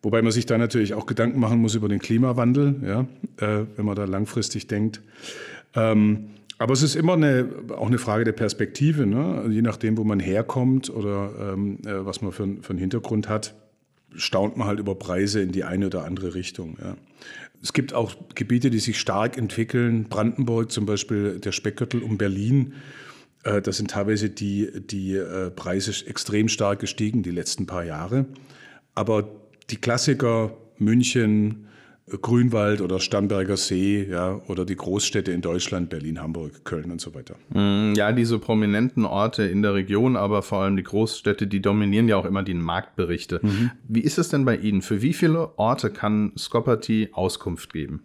Wobei 0.02 0.22
man 0.22 0.32
sich 0.32 0.46
da 0.46 0.58
natürlich 0.58 0.94
auch 0.94 1.06
Gedanken 1.06 1.40
machen 1.40 1.60
muss 1.60 1.74
über 1.74 1.88
den 1.88 1.98
Klimawandel, 1.98 2.76
ja, 2.84 3.00
äh, 3.38 3.66
wenn 3.76 3.84
man 3.84 3.96
da 3.96 4.04
langfristig 4.04 4.66
denkt. 4.66 5.00
Ähm, 5.74 6.30
aber 6.58 6.72
es 6.72 6.82
ist 6.82 6.96
immer 6.96 7.14
eine, 7.14 7.48
auch 7.76 7.88
eine 7.88 7.98
Frage 7.98 8.24
der 8.24 8.32
Perspektive, 8.32 9.06
ne? 9.06 9.44
je 9.50 9.62
nachdem, 9.62 9.98
wo 9.98 10.04
man 10.04 10.20
herkommt 10.20 10.88
oder 10.88 11.54
ähm, 11.54 11.78
äh, 11.84 12.04
was 12.06 12.22
man 12.22 12.32
für, 12.32 12.46
für 12.62 12.70
einen 12.70 12.78
Hintergrund 12.78 13.28
hat, 13.28 13.54
staunt 14.14 14.56
man 14.56 14.66
halt 14.66 14.78
über 14.78 14.94
Preise 14.94 15.42
in 15.42 15.52
die 15.52 15.64
eine 15.64 15.86
oder 15.86 16.04
andere 16.04 16.34
Richtung. 16.34 16.78
Ja. 16.80 16.96
Es 17.62 17.72
gibt 17.72 17.92
auch 17.92 18.14
Gebiete, 18.34 18.70
die 18.70 18.78
sich 18.78 18.98
stark 18.98 19.36
entwickeln. 19.36 20.04
Brandenburg 20.04 20.70
zum 20.70 20.86
Beispiel, 20.86 21.40
der 21.40 21.52
Speckgürtel 21.52 22.02
um 22.02 22.16
Berlin. 22.16 22.74
Äh, 23.44 23.60
da 23.60 23.72
sind 23.72 23.90
teilweise 23.90 24.30
die, 24.30 24.70
die 24.80 25.14
äh, 25.14 25.50
Preise 25.50 26.06
extrem 26.06 26.48
stark 26.48 26.80
gestiegen 26.80 27.22
die 27.22 27.30
letzten 27.30 27.66
paar 27.66 27.84
Jahre. 27.84 28.26
Aber 28.94 29.28
die 29.70 29.76
Klassiker 29.76 30.52
München, 30.78 31.66
Grünwald 32.08 32.82
oder 32.82 33.00
Starnberger 33.00 33.56
See, 33.56 34.06
ja, 34.08 34.40
oder 34.46 34.64
die 34.64 34.76
Großstädte 34.76 35.32
in 35.32 35.40
Deutschland, 35.40 35.90
Berlin, 35.90 36.20
Hamburg, 36.20 36.64
Köln 36.64 36.92
und 36.92 37.00
so 37.00 37.14
weiter. 37.14 37.34
Mm, 37.50 37.94
ja, 37.96 38.12
diese 38.12 38.38
prominenten 38.38 39.04
Orte 39.04 39.42
in 39.42 39.62
der 39.62 39.74
Region, 39.74 40.16
aber 40.16 40.42
vor 40.42 40.58
allem 40.58 40.76
die 40.76 40.84
Großstädte, 40.84 41.48
die 41.48 41.60
dominieren 41.60 42.06
ja 42.06 42.16
auch 42.16 42.24
immer 42.24 42.44
die 42.44 42.54
Marktberichte. 42.54 43.40
Mhm. 43.42 43.72
Wie 43.88 44.02
ist 44.02 44.18
es 44.18 44.28
denn 44.28 44.44
bei 44.44 44.56
Ihnen? 44.56 44.82
Für 44.82 45.02
wie 45.02 45.12
viele 45.12 45.58
Orte 45.58 45.90
kann 45.90 46.30
Scopperty 46.38 47.08
Auskunft 47.12 47.72
geben? 47.72 48.02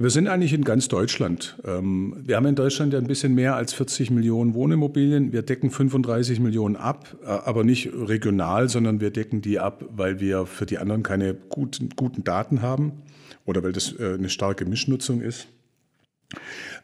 Wir 0.00 0.08
sind 0.08 0.28
eigentlich 0.28 0.54
in 0.54 0.64
ganz 0.64 0.88
Deutschland. 0.88 1.58
Ähm, 1.62 2.16
wir 2.24 2.36
haben 2.36 2.46
in 2.46 2.54
Deutschland 2.54 2.94
ja 2.94 2.98
ein 2.98 3.06
bisschen 3.06 3.34
mehr 3.34 3.56
als 3.56 3.74
40 3.74 4.10
Millionen 4.10 4.54
Wohnimmobilien. 4.54 5.30
Wir 5.34 5.42
decken 5.42 5.70
35 5.70 6.40
Millionen 6.40 6.76
ab, 6.76 7.14
äh, 7.22 7.26
aber 7.26 7.64
nicht 7.64 7.90
regional, 7.92 8.70
sondern 8.70 9.02
wir 9.02 9.10
decken 9.10 9.42
die 9.42 9.58
ab, 9.58 9.84
weil 9.90 10.18
wir 10.18 10.46
für 10.46 10.64
die 10.64 10.78
anderen 10.78 11.02
keine 11.02 11.34
guten, 11.34 11.90
guten 11.96 12.24
Daten 12.24 12.62
haben 12.62 13.02
oder 13.44 13.62
weil 13.62 13.72
das 13.72 13.92
äh, 13.92 14.14
eine 14.14 14.30
starke 14.30 14.64
Mischnutzung 14.64 15.20
ist. 15.20 15.48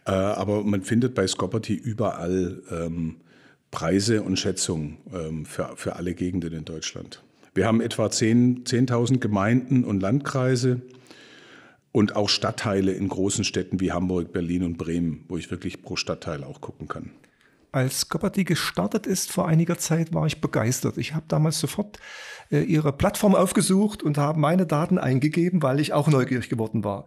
Äh, 0.04 0.11
aber 0.11 0.62
man 0.62 0.82
findet 0.82 1.14
bei 1.14 1.26
Scopperty 1.26 1.73
überall 1.73 2.61
ähm, 2.70 3.16
Preise 3.70 4.25
und 4.25 4.38
Schätzungen 4.38 4.99
ähm, 5.14 5.46
für, 5.46 5.96
alle 5.96 6.12
Gegenden 6.12 6.52
in 6.52 6.66
Deutschland. 6.66 7.23
Wir 7.54 7.66
haben 7.66 7.80
etwa 7.80 8.08
10.000 8.08 8.66
10 8.66 9.20
Gemeinden 9.20 9.85
und 9.85 10.00
Landkreise 10.00 10.82
und 11.96 12.14
auch 12.14 12.28
Stadtteile 12.28 12.92
in 12.92 13.08
großen 13.08 13.42
Städten 13.42 13.80
wie 13.80 13.90
Hamburg, 13.90 14.30
Berlin 14.30 14.64
und 14.64 14.76
Bremen, 14.76 15.24
wo 15.28 15.38
ich 15.38 15.50
wirklich 15.50 15.80
pro 15.80 15.96
Stadtteil 15.96 16.44
auch 16.44 16.60
gucken 16.60 16.88
kann. 16.88 17.10
Als 17.72 18.00
Scopperty 18.00 18.44
gestartet 18.44 19.06
ist 19.06 19.32
vor 19.32 19.48
einiger 19.48 19.78
Zeit, 19.78 20.12
war 20.12 20.26
ich 20.26 20.42
begeistert. 20.42 20.98
Ich 20.98 21.14
habe 21.14 21.24
damals 21.26 21.58
sofort 21.58 21.98
äh, 22.50 22.60
ihre 22.60 22.92
Plattform 22.92 23.34
aufgesucht 23.34 24.02
und 24.02 24.18
habe 24.18 24.38
meine 24.38 24.66
Daten 24.66 24.98
eingegeben, 24.98 25.62
weil 25.62 25.80
ich 25.80 25.94
auch 25.94 26.08
neugierig 26.08 26.50
geworden 26.50 26.84
war. 26.84 27.06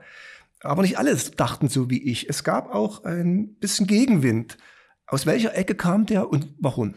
Aber 0.62 0.82
nicht 0.82 0.98
alle 0.98 1.16
dachten 1.16 1.70
so 1.70 1.92
wie 1.92 2.02
ich. 2.02 2.28
Es 2.28 2.44
gab 2.44 2.74
auch 2.74 3.04
ein 3.04 3.54
bisschen 3.60 3.86
Gegenwind. 3.86 4.58
Aus 5.06 5.28
welcher 5.28 5.56
Ecke 5.56 5.76
kam 5.76 6.08
der 6.08 6.32
und 6.32 6.48
warum? 6.60 6.96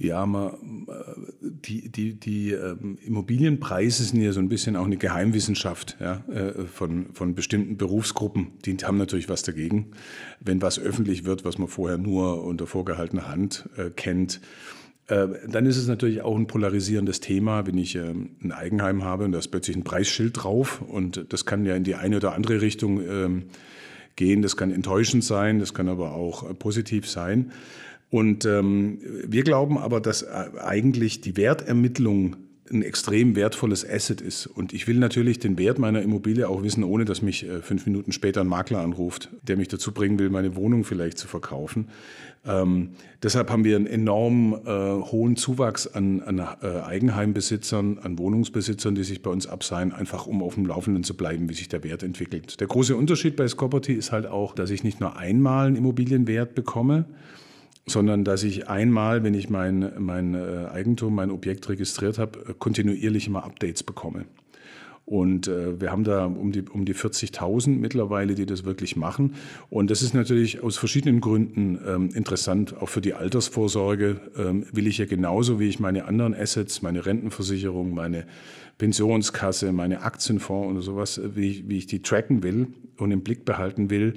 Ja, 0.00 0.26
man, 0.26 0.86
die, 1.40 1.88
die, 1.88 2.14
die 2.14 2.52
ähm, 2.52 2.98
Immobilienpreise 3.04 4.04
sind 4.04 4.20
ja 4.20 4.30
so 4.30 4.38
ein 4.38 4.48
bisschen 4.48 4.76
auch 4.76 4.84
eine 4.84 4.96
Geheimwissenschaft 4.96 5.96
ja, 5.98 6.22
äh, 6.32 6.66
von, 6.66 7.06
von 7.14 7.34
bestimmten 7.34 7.76
Berufsgruppen. 7.76 8.52
Die 8.64 8.76
haben 8.76 8.96
natürlich 8.96 9.28
was 9.28 9.42
dagegen. 9.42 9.90
Wenn 10.38 10.62
was 10.62 10.78
öffentlich 10.78 11.24
wird, 11.24 11.44
was 11.44 11.58
man 11.58 11.66
vorher 11.66 11.98
nur 11.98 12.44
unter 12.44 12.68
vorgehaltener 12.68 13.28
Hand 13.28 13.68
äh, 13.76 13.90
kennt, 13.90 14.40
äh, 15.08 15.26
dann 15.48 15.66
ist 15.66 15.76
es 15.76 15.88
natürlich 15.88 16.22
auch 16.22 16.36
ein 16.36 16.46
polarisierendes 16.46 17.18
Thema, 17.18 17.66
wenn 17.66 17.76
ich 17.76 17.96
ähm, 17.96 18.36
ein 18.42 18.52
Eigenheim 18.52 19.02
habe 19.02 19.24
und 19.24 19.32
da 19.32 19.38
ist 19.38 19.48
plötzlich 19.48 19.76
ein 19.76 19.84
Preisschild 19.84 20.44
drauf 20.44 20.80
und 20.80 21.26
das 21.30 21.44
kann 21.44 21.64
ja 21.64 21.74
in 21.74 21.82
die 21.82 21.96
eine 21.96 22.18
oder 22.18 22.34
andere 22.34 22.60
Richtung 22.60 23.00
ähm, 23.00 23.44
gehen. 24.14 24.42
Das 24.42 24.56
kann 24.56 24.70
enttäuschend 24.70 25.24
sein, 25.24 25.58
das 25.58 25.74
kann 25.74 25.88
aber 25.88 26.12
auch 26.12 26.48
äh, 26.48 26.54
positiv 26.54 27.08
sein. 27.08 27.52
Und 28.10 28.46
ähm, 28.46 28.98
wir 29.26 29.42
glauben 29.44 29.78
aber, 29.78 30.00
dass 30.00 30.22
äh, 30.22 30.50
eigentlich 30.60 31.20
die 31.20 31.36
Wertermittlung 31.36 32.36
ein 32.70 32.82
extrem 32.82 33.36
wertvolles 33.36 33.88
Asset 33.88 34.20
ist. 34.20 34.46
Und 34.46 34.72
ich 34.72 34.86
will 34.86 34.98
natürlich 34.98 35.38
den 35.38 35.58
Wert 35.58 35.78
meiner 35.78 36.02
Immobilie 36.02 36.48
auch 36.48 36.62
wissen, 36.62 36.84
ohne 36.84 37.04
dass 37.04 37.22
mich 37.22 37.48
äh, 37.48 37.60
fünf 37.62 37.86
Minuten 37.86 38.12
später 38.12 38.42
ein 38.42 38.46
Makler 38.46 38.80
anruft, 38.80 39.30
der 39.42 39.56
mich 39.56 39.68
dazu 39.68 39.92
bringen 39.92 40.18
will, 40.18 40.30
meine 40.30 40.56
Wohnung 40.56 40.84
vielleicht 40.84 41.18
zu 41.18 41.28
verkaufen. 41.28 41.88
Ähm, 42.46 42.90
deshalb 43.22 43.50
haben 43.50 43.64
wir 43.64 43.76
einen 43.76 43.86
enorm 43.86 44.54
äh, 44.54 44.68
hohen 44.68 45.36
Zuwachs 45.36 45.86
an, 45.86 46.20
an 46.22 46.38
äh, 46.38 46.66
Eigenheimbesitzern, 46.66 47.98
an 47.98 48.18
Wohnungsbesitzern, 48.18 48.94
die 48.94 49.04
sich 49.04 49.22
bei 49.22 49.30
uns 49.30 49.46
abseilen, 49.46 49.92
einfach 49.92 50.26
um 50.26 50.42
auf 50.42 50.54
dem 50.54 50.66
Laufenden 50.66 51.04
zu 51.04 51.16
bleiben, 51.16 51.48
wie 51.48 51.54
sich 51.54 51.68
der 51.68 51.84
Wert 51.84 52.02
entwickelt. 52.02 52.60
Der 52.60 52.66
große 52.66 52.96
Unterschied 52.96 53.36
bei 53.36 53.48
Scoperty 53.48 53.94
ist 53.94 54.12
halt 54.12 54.26
auch, 54.26 54.54
dass 54.54 54.70
ich 54.70 54.84
nicht 54.84 55.00
nur 55.00 55.16
einmal 55.16 55.66
einen 55.66 55.76
Immobilienwert 55.76 56.54
bekomme, 56.54 57.06
sondern 57.90 58.24
dass 58.24 58.42
ich 58.42 58.68
einmal, 58.68 59.24
wenn 59.24 59.34
ich 59.34 59.50
mein, 59.50 59.92
mein 59.98 60.34
äh, 60.34 60.66
Eigentum, 60.72 61.14
mein 61.14 61.30
Objekt 61.30 61.68
registriert 61.68 62.18
habe, 62.18 62.38
äh, 62.40 62.54
kontinuierlich 62.58 63.26
immer 63.26 63.44
Updates 63.44 63.82
bekomme. 63.82 64.26
Und 65.08 65.48
äh, 65.48 65.80
wir 65.80 65.90
haben 65.90 66.04
da 66.04 66.26
um 66.26 66.52
die, 66.52 66.62
um 66.68 66.84
die 66.84 66.94
40.000 66.94 67.70
mittlerweile, 67.70 68.34
die 68.34 68.44
das 68.44 68.66
wirklich 68.66 68.94
machen. 68.94 69.36
Und 69.70 69.90
das 69.90 70.02
ist 70.02 70.12
natürlich 70.12 70.62
aus 70.62 70.76
verschiedenen 70.76 71.22
Gründen 71.22 71.78
ähm, 71.86 72.10
interessant. 72.12 72.76
Auch 72.76 72.90
für 72.90 73.00
die 73.00 73.14
Altersvorsorge 73.14 74.20
ähm, 74.36 74.66
will 74.70 74.86
ich 74.86 74.98
ja 74.98 75.06
genauso, 75.06 75.58
wie 75.60 75.68
ich 75.68 75.80
meine 75.80 76.04
anderen 76.04 76.34
Assets, 76.34 76.82
meine 76.82 77.06
Rentenversicherung, 77.06 77.94
meine 77.94 78.26
Pensionskasse, 78.76 79.72
meine 79.72 80.02
Aktienfonds 80.02 80.72
oder 80.72 80.82
sowas, 80.82 81.20
wie 81.34 81.52
ich, 81.52 81.68
wie 81.70 81.78
ich 81.78 81.86
die 81.86 82.02
tracken 82.02 82.42
will 82.42 82.66
und 82.98 83.10
im 83.10 83.22
Blick 83.22 83.46
behalten 83.46 83.88
will, 83.88 84.12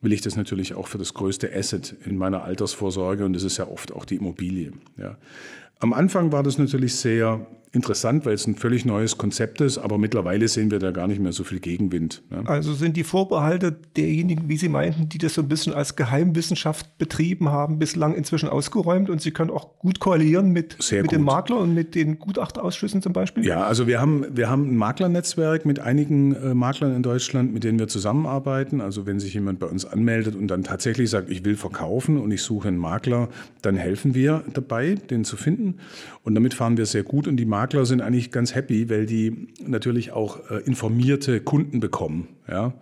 will 0.00 0.12
ich 0.12 0.20
das 0.20 0.36
natürlich 0.36 0.74
auch 0.74 0.88
für 0.88 0.98
das 0.98 1.14
größte 1.14 1.52
Asset 1.54 1.96
in 2.04 2.16
meiner 2.16 2.44
Altersvorsorge 2.44 3.24
und 3.24 3.32
das 3.32 3.42
ist 3.42 3.56
ja 3.56 3.66
oft 3.66 3.92
auch 3.92 4.04
die 4.04 4.16
Immobilie. 4.16 4.72
Ja. 4.96 5.16
Am 5.78 5.92
Anfang 5.92 6.32
war 6.32 6.42
das 6.42 6.58
natürlich 6.58 6.94
sehr 6.94 7.46
interessant, 7.76 8.26
weil 8.26 8.34
es 8.34 8.46
ein 8.46 8.56
völlig 8.56 8.84
neues 8.84 9.18
Konzept 9.18 9.60
ist, 9.60 9.78
aber 9.78 9.98
mittlerweile 9.98 10.48
sehen 10.48 10.70
wir 10.70 10.78
da 10.78 10.90
gar 10.90 11.06
nicht 11.06 11.20
mehr 11.20 11.32
so 11.32 11.44
viel 11.44 11.60
Gegenwind. 11.60 12.22
Ne? 12.30 12.42
Also 12.46 12.72
sind 12.72 12.96
die 12.96 13.04
Vorbehalte 13.04 13.76
derjenigen, 13.96 14.48
wie 14.48 14.56
Sie 14.56 14.68
meinten, 14.68 15.08
die 15.08 15.18
das 15.18 15.34
so 15.34 15.42
ein 15.42 15.48
bisschen 15.48 15.74
als 15.74 15.94
Geheimwissenschaft 15.94 16.98
betrieben 16.98 17.50
haben, 17.50 17.78
bislang 17.78 18.14
inzwischen 18.14 18.48
ausgeräumt 18.48 19.10
und 19.10 19.20
Sie 19.20 19.30
können 19.30 19.50
auch 19.50 19.78
gut 19.78 20.00
koalieren 20.00 20.50
mit, 20.50 20.78
mit 20.90 21.12
dem 21.12 21.22
Makler 21.22 21.58
und 21.58 21.74
mit 21.74 21.94
den 21.94 22.18
Gutachterausschüssen 22.18 23.02
zum 23.02 23.12
Beispiel? 23.12 23.44
Ja, 23.44 23.64
also 23.64 23.86
wir 23.86 24.00
haben, 24.00 24.24
wir 24.32 24.48
haben 24.48 24.70
ein 24.70 24.76
Maklernetzwerk 24.76 25.66
mit 25.66 25.78
einigen 25.78 26.34
äh, 26.34 26.54
Maklern 26.54 26.96
in 26.96 27.02
Deutschland, 27.02 27.52
mit 27.52 27.62
denen 27.62 27.78
wir 27.78 27.88
zusammenarbeiten. 27.88 28.80
Also 28.80 29.06
wenn 29.06 29.20
sich 29.20 29.34
jemand 29.34 29.58
bei 29.58 29.66
uns 29.66 29.84
anmeldet 29.84 30.34
und 30.34 30.48
dann 30.48 30.64
tatsächlich 30.64 31.10
sagt, 31.10 31.30
ich 31.30 31.44
will 31.44 31.56
verkaufen 31.56 32.18
und 32.18 32.30
ich 32.30 32.42
suche 32.42 32.68
einen 32.68 32.78
Makler, 32.78 33.28
dann 33.60 33.76
helfen 33.76 34.14
wir 34.14 34.44
dabei, 34.54 34.94
den 34.94 35.24
zu 35.24 35.36
finden. 35.36 35.65
Und 36.22 36.34
damit 36.34 36.54
fahren 36.54 36.76
wir 36.76 36.86
sehr 36.86 37.02
gut 37.02 37.28
und 37.28 37.36
die 37.36 37.44
Makler 37.44 37.66
Makler 37.66 37.84
sind 37.84 38.00
eigentlich 38.00 38.30
ganz 38.30 38.54
happy, 38.54 38.88
weil 38.88 39.06
die 39.06 39.48
natürlich 39.60 40.12
auch 40.12 40.50
äh, 40.50 40.60
informierte 40.66 41.40
Kunden 41.40 41.80
bekommen, 41.80 42.28
ja, 42.48 42.74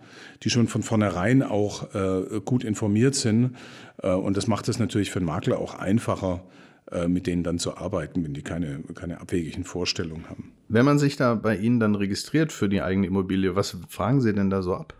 die 0.43 0.49
schon 0.49 0.67
von 0.67 0.83
vornherein 0.83 1.43
auch 1.43 1.95
äh, 1.95 2.39
gut 2.45 2.63
informiert 2.63 3.15
sind. 3.15 3.55
Äh, 4.01 4.09
und 4.11 4.37
das 4.37 4.47
macht 4.47 4.69
es 4.69 4.79
natürlich 4.79 5.11
für 5.11 5.19
einen 5.19 5.25
Makler 5.25 5.59
auch 5.59 5.73
einfacher, 5.73 6.43
äh, 6.91 7.07
mit 7.07 7.25
denen 7.25 7.43
dann 7.43 7.57
zu 7.57 7.77
arbeiten, 7.77 8.23
wenn 8.23 8.33
die 8.33 8.41
keine, 8.41 8.79
keine 8.93 9.19
abwegigen 9.21 9.63
Vorstellungen 9.63 10.29
haben. 10.29 10.51
Wenn 10.67 10.85
man 10.85 10.99
sich 10.99 11.15
da 11.15 11.35
bei 11.35 11.57
Ihnen 11.57 11.79
dann 11.79 11.95
registriert 11.95 12.51
für 12.51 12.69
die 12.69 12.81
eigene 12.81 13.07
Immobilie, 13.07 13.55
was 13.55 13.77
fragen 13.89 14.21
Sie 14.21 14.33
denn 14.33 14.49
da 14.49 14.61
so 14.61 14.75
ab? 14.75 14.93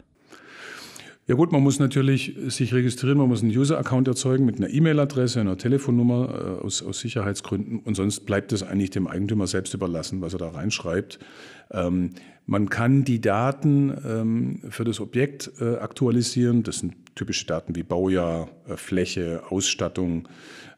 Ja 1.28 1.34
gut, 1.34 1.52
man 1.52 1.64
muss 1.64 1.80
natürlich 1.80 2.38
sich 2.50 2.72
registrieren, 2.72 3.18
man 3.18 3.28
muss 3.28 3.42
einen 3.42 3.50
User-Account 3.50 4.08
erzeugen 4.08 4.46
mit 4.46 4.58
einer 4.58 4.70
E-Mail-Adresse, 4.70 5.42
einer 5.42 5.58
Telefonnummer 5.58 6.60
äh, 6.62 6.64
aus, 6.64 6.84
aus 6.84 7.00
Sicherheitsgründen 7.00 7.80
und 7.80 7.96
sonst 7.96 8.28
bleibt 8.28 8.54
es 8.54 8.62
eigentlich 8.62 8.92
dem 8.92 9.08
Eigentümer 9.08 9.48
selbst 9.48 9.74
überlassen, 9.74 10.22
was 10.22 10.34
er 10.34 10.40
da 10.40 10.50
reinschreibt. 10.50 11.18
Ähm, 11.72 12.12
man 12.46 12.70
kann 12.70 13.06
die 13.06 13.22
Daten 13.22 13.92
ähm, 14.06 14.60
für 14.70 14.84
das 14.84 15.00
Objekt 15.00 15.52
äh, 15.60 15.78
aktualisieren. 15.78 16.62
Das 16.62 16.78
sind 16.78 16.94
typische 17.16 17.48
Daten 17.48 17.76
wie 17.76 17.82
Baujahr, 17.82 18.50
äh, 18.68 18.78
Fläche, 18.78 19.42
Ausstattung 19.50 20.28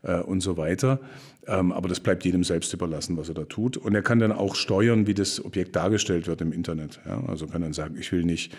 äh, 0.04 0.22
und 0.22 0.40
so 0.40 0.56
weiter. 0.56 1.02
Ähm, 1.46 1.74
aber 1.74 1.90
das 1.90 2.00
bleibt 2.00 2.24
jedem 2.24 2.46
selbst 2.46 2.74
überlassen, 2.74 3.18
was 3.18 3.28
er 3.28 3.36
da 3.36 3.44
tut. 3.44 3.76
Und 3.76 3.96
er 3.96 4.02
kann 4.02 4.20
dann 4.20 4.32
auch 4.32 4.56
steuern, 4.56 5.08
wie 5.08 5.14
das 5.14 5.44
Objekt 5.44 5.76
dargestellt 5.76 6.26
wird 6.28 6.40
im 6.40 6.54
Internet. 6.54 7.02
Ja? 7.06 7.22
Also 7.28 7.48
kann 7.48 7.62
dann 7.62 7.74
sagen, 7.74 7.98
ich 8.00 8.14
will 8.14 8.24
nicht 8.24 8.56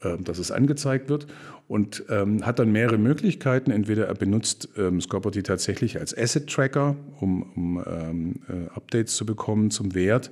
dass 0.00 0.38
es 0.38 0.50
angezeigt 0.50 1.08
wird 1.08 1.26
und 1.68 2.04
ähm, 2.10 2.46
hat 2.46 2.58
dann 2.58 2.70
mehrere 2.70 2.98
Möglichkeiten. 2.98 3.70
Entweder 3.70 4.06
er 4.06 4.14
benutzt 4.14 4.68
ähm, 4.76 5.00
Scoperty 5.00 5.42
tatsächlich 5.42 5.98
als 5.98 6.16
Asset-Tracker, 6.16 6.96
um, 7.20 7.42
um 7.54 7.84
ähm, 7.86 8.34
äh, 8.48 8.74
Updates 8.74 9.16
zu 9.16 9.26
bekommen 9.26 9.70
zum 9.70 9.94
Wert, 9.94 10.30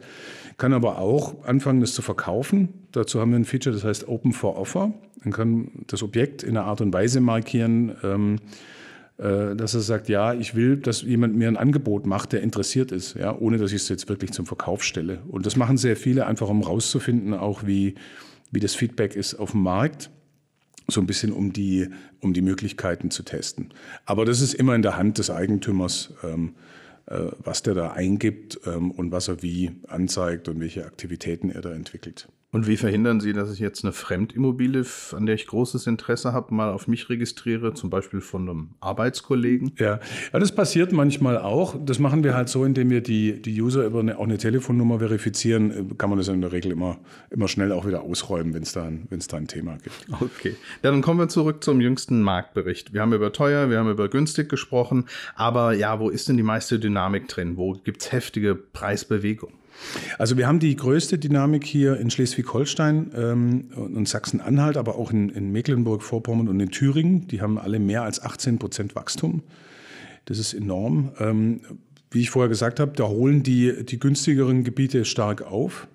kann 0.59 0.73
aber 0.73 0.99
auch 0.99 1.45
anfangen, 1.45 1.81
das 1.81 1.95
zu 1.95 2.03
verkaufen. 2.03 2.69
Dazu 2.93 3.21
haben 3.21 3.33
wir 3.33 3.39
ein 3.39 3.45
Feature, 3.45 3.75
das 3.75 3.85
heißt 3.85 4.09
Open 4.09 4.33
for 4.33 4.57
Offer. 4.57 4.93
Man 5.25 5.33
kann 5.33 5.71
das 5.89 6.03
Objekt 6.03 6.43
in 6.43 6.57
einer 6.57 6.67
Art 6.67 6.81
und 6.81 6.93
Weise 6.93 7.21
markieren, 7.21 7.97
ähm, 8.05 8.37
äh, 9.17 9.57
dass 9.57 9.75
er 9.75 9.81
sagt, 9.81 10.09
ja, 10.09 10.35
ich 10.35 10.55
will, 10.55 10.77
dass 10.77 11.03
jemand 11.03 11.37
mir 11.37 11.49
ein 11.49 11.57
Angebot 11.57 12.07
macht, 12.07 12.33
der 12.33 12.43
interessiert 12.43 12.93
ist, 12.93 13.15
ja, 13.15 13.37
ohne 13.37 13.59
dass 13.59 13.73
ich 13.73 13.83
es 13.83 13.89
jetzt 13.89 14.09
wirklich 14.09 14.33
zum 14.33 14.47
Verkauf 14.47 14.85
stelle. 14.85 15.19
Und 15.29 15.47
das 15.47 15.57
machen 15.57 15.79
sehr 15.79 15.97
viele 15.97 16.27
einfach, 16.27 16.49
um 16.49 16.63
rauszufinden, 16.63 17.35
auch 17.35 17.67
wie, 17.67 17.97
wie 18.51 18.61
das 18.61 18.75
Feedback 18.75 19.17
ist 19.17 19.35
auf 19.35 19.53
dem 19.53 19.63
Markt 19.63 20.11
so 20.87 21.01
ein 21.01 21.07
bisschen 21.07 21.33
um 21.33 21.53
die, 21.53 21.89
um 22.21 22.35
die 22.35 22.43
Möglichkeiten 22.43 23.11
zu 23.11 23.23
testen. 23.23 23.73
Aber 24.05 24.25
das 24.25 24.41
ist 24.41 24.55
immer 24.55 24.75
in 24.75 24.83
der 24.83 24.97
Hand 24.97 25.19
des 25.19 25.31
Eigentümers, 25.31 26.13
ähm, 26.23 26.55
äh, 27.07 27.21
was 27.39 27.63
der 27.63 27.75
da 27.75 27.93
eingibt 27.93 28.61
ähm, 28.67 28.91
und 28.91 29.11
was 29.11 29.29
er 29.29 29.43
wie 29.43 29.73
anzeigt 29.89 30.49
und 30.49 30.61
welche 30.61 30.85
Aktivitäten 30.85 31.51
er 31.51 31.63
da 31.63 31.73
entwickelt. 31.73 32.29
Und 32.55 32.69
wie 32.69 32.77
verhindern 32.77 33.19
Sie, 33.19 33.33
dass 33.33 33.53
ich 33.53 33.59
jetzt 33.59 33.83
eine 33.83 33.93
Fremdimmobilie, 33.93 34.85
an 35.11 35.27
der 35.27 35.35
ich 35.35 35.49
großes 35.49 35.89
Interesse 35.89 36.33
habe, 36.33 36.55
mal 36.55 36.71
auf 36.71 36.87
mich 36.87 37.09
registriere, 37.09 37.75
zum 37.75 37.91
Beispiel 37.91 38.21
von 38.21 38.49
einem 38.49 38.69
Arbeitskollegen? 38.79 39.73
Ja, 39.77 39.99
ja 40.33 40.39
das 40.39 40.55
passiert 40.55 40.93
manchmal 40.93 41.37
auch. 41.37 41.75
Das 41.85 41.99
machen 41.99 42.23
wir 42.23 42.37
halt 42.37 42.49
so, 42.49 42.65
indem 42.65 42.91
wir 42.91 43.01
die, 43.01 43.43
die 43.43 43.61
User 43.61 43.85
über 43.85 43.99
eine, 43.99 44.19
auch 44.19 44.23
eine 44.23 44.39
Telefonnummer 44.39 45.01
verifizieren, 45.01 45.91
äh, 45.91 45.95
kann 45.99 46.11
man 46.11 46.19
das 46.21 46.29
in 46.29 46.43
der 46.43 46.53
Regel 46.53 46.71
immer, 46.71 46.99
immer 47.31 47.49
schnell 47.49 47.73
auch 47.73 47.89
wieder 47.89 48.03
ausräumen, 48.03 48.55
wenn 48.55 48.63
es 48.63 48.73
da, 48.73 48.85
ein, 48.85 49.09
da 49.11 49.37
ein 49.37 49.49
Thema 49.49 49.77
gibt. 49.83 50.07
Okay, 50.21 50.55
dann 50.83 51.03
kommen 51.03 51.19
wir 51.19 51.29
zurück 51.29 51.65
zum 51.65 51.81
jüngsten 51.81 52.23
Marktbericht. 52.23 52.93
Wir 52.93 53.01
haben 53.01 53.13
über 53.13 53.33
teuer, 53.33 53.69
wir 53.69 53.81
haben 53.81 53.91
über 53.91 54.09
günstig 54.09 54.49
gesprochen, 54.49 55.07
aber 55.35 55.73
ja, 55.73 55.99
wo 55.99 56.09
ist 56.09 56.29
denn 56.29 56.37
die 56.37 56.45
meiste 56.45 56.79
Dynamik 56.79 57.27
drin? 57.27 57.57
Wo 57.57 57.73
gibt 57.73 58.03
es 58.03 58.13
heftige 58.13 58.55
Preisbewegungen? 58.55 59.64
Also 60.19 60.37
wir 60.37 60.47
haben 60.47 60.59
die 60.59 60.75
größte 60.77 61.19
Dynamik 61.19 61.65
hier 61.65 61.99
in 61.99 62.11
Schleswig-Holstein 62.11 63.11
ähm, 63.17 63.65
und 63.75 64.09
Sachsen-Anhalt, 64.09 64.77
aber 64.77 64.97
auch 64.97 65.11
in, 65.11 65.29
in 65.29 65.53
Mecklenburg-Vorpommern 65.53 66.49
und 66.49 66.61
in 66.61 66.71
Thüringen. 66.71 67.27
Die 67.29 67.41
haben 67.41 67.59
alle 67.59 67.79
mehr 67.79 68.03
als 68.03 68.23
18 68.23 68.59
Prozent 68.59 68.95
Wachstum. 68.95 69.43
Das 70.25 70.39
ist 70.39 70.55
enorm. 70.55 71.13
Ähm, 71.19 71.61
wie 72.11 72.21
ich 72.21 72.31
vorher 72.31 72.49
gesagt 72.49 72.81
habe, 72.81 72.93
da 72.95 73.09
holen 73.09 73.43
die, 73.43 73.85
die 73.85 73.99
günstigeren 73.99 74.65
Gebiete 74.65 75.05
stark 75.05 75.43
auf. 75.43 75.89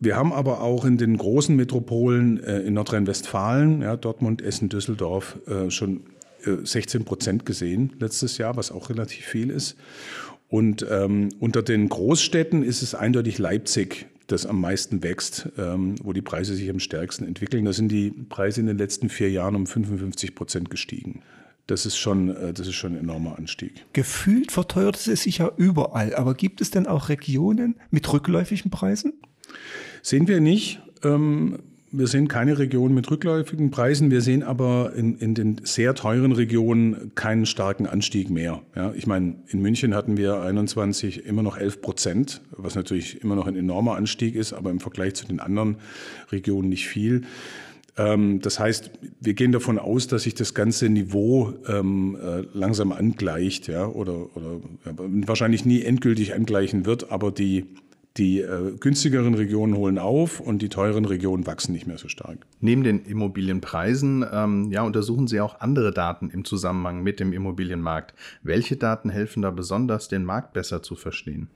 Wir 0.00 0.16
haben 0.16 0.32
aber 0.32 0.62
auch 0.62 0.84
in 0.84 0.96
den 0.96 1.16
großen 1.16 1.54
Metropolen 1.54 2.42
äh, 2.42 2.60
in 2.60 2.74
Nordrhein-Westfalen, 2.74 3.82
ja, 3.82 3.96
Dortmund, 3.96 4.42
Essen, 4.42 4.70
Düsseldorf, 4.70 5.38
äh, 5.46 5.70
schon 5.70 6.04
äh, 6.44 6.64
16 6.64 7.04
Prozent 7.04 7.44
gesehen 7.44 7.92
letztes 8.00 8.38
Jahr, 8.38 8.56
was 8.56 8.72
auch 8.72 8.88
relativ 8.88 9.26
viel 9.26 9.50
ist. 9.50 9.76
Und 10.50 10.84
ähm, 10.90 11.28
unter 11.38 11.62
den 11.62 11.88
Großstädten 11.88 12.64
ist 12.64 12.82
es 12.82 12.94
eindeutig 12.94 13.38
Leipzig, 13.38 14.06
das 14.26 14.46
am 14.46 14.60
meisten 14.60 15.02
wächst, 15.02 15.48
ähm, 15.56 15.94
wo 16.02 16.12
die 16.12 16.22
Preise 16.22 16.54
sich 16.54 16.68
am 16.68 16.80
stärksten 16.80 17.24
entwickeln. 17.24 17.64
Da 17.64 17.72
sind 17.72 17.88
die 17.88 18.10
Preise 18.10 18.60
in 18.60 18.66
den 18.66 18.76
letzten 18.76 19.08
vier 19.08 19.30
Jahren 19.30 19.54
um 19.54 19.66
55 19.66 20.34
Prozent 20.34 20.68
gestiegen. 20.68 21.22
Das 21.68 21.86
ist, 21.86 21.96
schon, 21.96 22.34
äh, 22.36 22.52
das 22.52 22.66
ist 22.66 22.74
schon 22.74 22.94
ein 22.94 23.00
enormer 23.00 23.38
Anstieg. 23.38 23.86
Gefühlt 23.92 24.50
verteuert 24.50 24.96
es 24.96 25.22
sich 25.22 25.38
ja 25.38 25.52
überall. 25.56 26.14
Aber 26.16 26.34
gibt 26.34 26.60
es 26.60 26.72
denn 26.72 26.88
auch 26.88 27.08
Regionen 27.08 27.76
mit 27.92 28.12
rückläufigen 28.12 28.72
Preisen? 28.72 29.12
Sehen 30.02 30.26
wir 30.26 30.40
nicht. 30.40 30.80
Ähm, 31.04 31.60
wir 31.92 32.06
sehen 32.06 32.28
keine 32.28 32.58
Region 32.58 32.94
mit 32.94 33.10
rückläufigen 33.10 33.70
Preisen. 33.70 34.10
Wir 34.10 34.20
sehen 34.20 34.42
aber 34.42 34.92
in, 34.94 35.16
in 35.18 35.34
den 35.34 35.60
sehr 35.64 35.94
teuren 35.94 36.32
Regionen 36.32 37.12
keinen 37.14 37.46
starken 37.46 37.86
Anstieg 37.86 38.30
mehr. 38.30 38.62
Ja, 38.76 38.92
ich 38.94 39.06
meine, 39.06 39.36
in 39.48 39.60
München 39.60 39.94
hatten 39.94 40.16
wir 40.16 40.40
21 40.40 41.26
immer 41.26 41.42
noch 41.42 41.56
11 41.56 41.80
Prozent, 41.80 42.42
was 42.52 42.76
natürlich 42.76 43.22
immer 43.22 43.34
noch 43.34 43.46
ein 43.46 43.56
enormer 43.56 43.96
Anstieg 43.96 44.36
ist, 44.36 44.52
aber 44.52 44.70
im 44.70 44.80
Vergleich 44.80 45.14
zu 45.14 45.26
den 45.26 45.40
anderen 45.40 45.76
Regionen 46.30 46.68
nicht 46.68 46.86
viel. 46.86 47.22
Ähm, 47.96 48.40
das 48.40 48.60
heißt, 48.60 48.92
wir 49.20 49.34
gehen 49.34 49.50
davon 49.50 49.78
aus, 49.78 50.06
dass 50.06 50.22
sich 50.22 50.34
das 50.34 50.54
ganze 50.54 50.88
Niveau 50.88 51.54
ähm, 51.68 52.16
äh, 52.22 52.42
langsam 52.52 52.92
angleicht, 52.92 53.66
ja, 53.66 53.86
oder, 53.86 54.36
oder 54.36 54.60
ja, 54.86 54.92
wahrscheinlich 54.96 55.64
nie 55.64 55.82
endgültig 55.82 56.34
angleichen 56.34 56.86
wird, 56.86 57.10
aber 57.10 57.32
die 57.32 57.66
die 58.16 58.40
äh, 58.40 58.76
günstigeren 58.78 59.34
Regionen 59.34 59.76
holen 59.76 59.98
auf 59.98 60.40
und 60.40 60.62
die 60.62 60.68
teuren 60.68 61.04
Regionen 61.04 61.46
wachsen 61.46 61.72
nicht 61.72 61.86
mehr 61.86 61.98
so 61.98 62.08
stark. 62.08 62.46
Neben 62.60 62.82
den 62.82 63.04
Immobilienpreisen 63.04 64.24
ähm, 64.30 64.70
ja, 64.72 64.82
untersuchen 64.82 65.28
Sie 65.28 65.40
auch 65.40 65.60
andere 65.60 65.92
Daten 65.92 66.30
im 66.30 66.44
Zusammenhang 66.44 67.02
mit 67.02 67.20
dem 67.20 67.32
Immobilienmarkt. 67.32 68.14
Welche 68.42 68.76
Daten 68.76 69.10
helfen 69.10 69.42
da 69.42 69.50
besonders, 69.50 70.08
den 70.08 70.24
Markt 70.24 70.52
besser 70.52 70.82
zu 70.82 70.96
verstehen? 70.96 71.48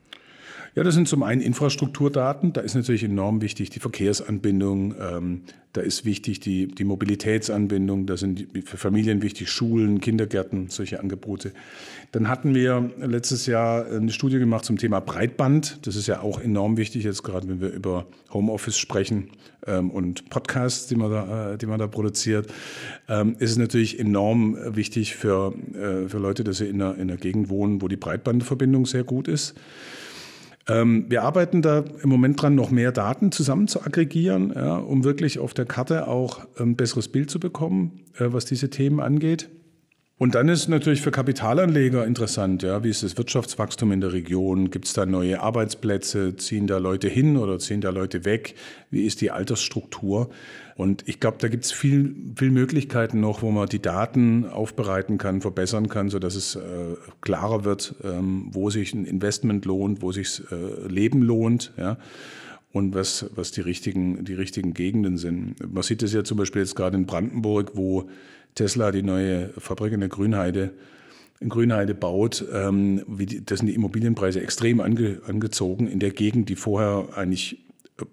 Ja, 0.75 0.83
das 0.83 0.93
sind 0.93 1.07
zum 1.07 1.23
einen 1.23 1.41
Infrastrukturdaten. 1.41 2.53
Da 2.53 2.61
ist 2.61 2.75
natürlich 2.75 3.03
enorm 3.03 3.41
wichtig 3.41 3.69
die 3.69 3.79
Verkehrsanbindung. 3.79 4.95
Ähm, 4.99 5.41
da 5.75 5.81
ist 5.81 6.05
wichtig 6.05 6.39
die, 6.39 6.67
die 6.67 6.83
Mobilitätsanbindung. 6.85 8.05
Da 8.05 8.15
sind 8.15 8.47
für 8.65 8.77
Familien 8.77 9.21
wichtig 9.21 9.49
Schulen, 9.49 9.99
Kindergärten, 9.99 10.69
solche 10.69 11.01
Angebote. 11.01 11.51
Dann 12.13 12.29
hatten 12.29 12.55
wir 12.55 12.91
letztes 12.97 13.45
Jahr 13.45 13.85
eine 13.85 14.11
Studie 14.11 14.39
gemacht 14.39 14.63
zum 14.63 14.77
Thema 14.77 15.01
Breitband. 15.01 15.85
Das 15.85 15.97
ist 15.97 16.07
ja 16.07 16.21
auch 16.21 16.39
enorm 16.39 16.77
wichtig, 16.77 17.03
jetzt 17.03 17.23
gerade 17.23 17.49
wenn 17.49 17.59
wir 17.59 17.69
über 17.69 18.05
Homeoffice 18.31 18.77
sprechen 18.77 19.31
ähm, 19.67 19.91
und 19.91 20.29
Podcasts, 20.29 20.87
die 20.87 20.95
man 20.95 21.11
da, 21.11 21.53
äh, 21.53 21.57
die 21.57 21.65
man 21.65 21.79
da 21.79 21.87
produziert. 21.87 22.51
Ähm, 23.09 23.35
ist 23.39 23.51
es 23.51 23.57
natürlich 23.57 23.99
enorm 23.99 24.57
wichtig 24.75 25.15
für, 25.15 25.53
äh, 25.73 26.07
für 26.07 26.19
Leute, 26.19 26.43
dass 26.43 26.57
sie 26.57 26.67
in 26.67 26.81
einer, 26.81 26.95
in 26.95 27.01
einer 27.01 27.17
Gegend 27.17 27.49
wohnen, 27.49 27.81
wo 27.81 27.87
die 27.87 27.97
Breitbandverbindung 27.97 28.85
sehr 28.85 29.03
gut 29.03 29.27
ist. 29.27 29.55
Ähm, 30.67 31.05
wir 31.09 31.23
arbeiten 31.23 31.61
da 31.61 31.83
im 32.01 32.09
Moment 32.09 32.41
dran, 32.41 32.55
noch 32.55 32.71
mehr 32.71 32.91
Daten 32.91 33.31
zusammen 33.31 33.67
zu 33.67 33.81
aggregieren, 33.81 34.51
ja, 34.55 34.77
um 34.77 35.03
wirklich 35.03 35.39
auf 35.39 35.53
der 35.53 35.65
Karte 35.65 36.07
auch 36.07 36.47
ein 36.57 36.75
besseres 36.75 37.07
Bild 37.07 37.29
zu 37.29 37.39
bekommen, 37.39 38.01
äh, 38.17 38.25
was 38.29 38.45
diese 38.45 38.69
Themen 38.69 38.99
angeht. 38.99 39.49
Und 40.17 40.33
dann 40.33 40.47
ist 40.47 40.69
natürlich 40.69 41.01
für 41.01 41.11
Kapitalanleger 41.11 42.05
interessant, 42.05 42.63
ja, 42.63 42.85
wie 42.85 42.89
ist 42.89 43.03
das 43.03 43.17
Wirtschaftswachstum 43.17 43.91
in 43.91 43.99
der 43.99 44.13
Region? 44.13 44.71
Gibt 44.71 44.85
es 44.85 44.93
da 44.93 45.05
neue 45.05 45.41
Arbeitsplätze? 45.41 46.37
Ziehen 46.37 46.67
da 46.67 46.77
Leute 46.77 47.09
hin 47.09 47.35
oder 47.35 47.59
ziehen 47.59 47.81
da 47.81 47.89
Leute 47.89 48.23
weg? 48.23 48.55
Wie 48.89 49.05
ist 49.05 49.19
die 49.19 49.31
Altersstruktur? 49.31 50.29
Und 50.77 51.05
ich 51.05 51.19
glaube, 51.19 51.37
da 51.41 51.49
gibt 51.49 51.65
es 51.65 51.73
viel, 51.73 52.15
viel 52.37 52.49
Möglichkeiten 52.49 53.19
noch, 53.19 53.41
wo 53.41 53.51
man 53.51 53.67
die 53.67 53.81
Daten 53.81 54.45
aufbereiten 54.45 55.17
kann, 55.17 55.41
verbessern 55.41 55.89
kann, 55.89 56.09
sodass 56.09 56.35
es 56.35 56.55
äh, 56.55 56.61
klarer 57.19 57.65
wird, 57.65 57.95
ähm, 58.01 58.47
wo 58.51 58.69
sich 58.69 58.93
ein 58.93 59.03
Investment 59.03 59.65
lohnt, 59.65 60.01
wo 60.01 60.13
sich 60.13 60.41
äh, 60.49 60.87
Leben 60.87 61.23
lohnt. 61.23 61.73
Ja 61.75 61.97
und 62.71 62.93
was, 62.93 63.29
was 63.33 63.51
die, 63.53 63.61
richtigen, 63.61 64.25
die 64.25 64.33
richtigen 64.33 64.73
Gegenden 64.73 65.17
sind. 65.17 65.55
Man 65.73 65.81
sieht 65.81 66.01
das 66.01 66.11
ja 66.11 66.25
zum 66.25 66.37
Beispiel 66.37 66.61
jetzt 66.61 66.75
gerade 66.75 66.97
in 66.97 67.05
Brandenburg, 67.05 67.71
wo 67.75 68.09
Tesla 68.55 68.91
die 68.91 69.03
neue 69.03 69.49
Fabrik 69.57 69.93
in 69.93 69.99
der 69.99 70.09
Grünheide 70.09 70.73
in 71.39 71.49
Grünheide 71.49 71.93
baut, 71.93 72.45
ähm, 72.53 73.03
wie 73.07 73.25
die, 73.25 73.45
das 73.45 73.59
sind 73.59 73.67
die 73.67 73.75
Immobilienpreise 73.75 74.41
extrem 74.41 74.79
ange, 74.79 75.21
angezogen 75.27 75.87
in 75.87 75.99
der 75.99 76.11
Gegend, 76.11 76.49
die 76.49 76.55
vorher 76.55 77.09
eigentlich 77.15 77.65
äh, 77.99 78.05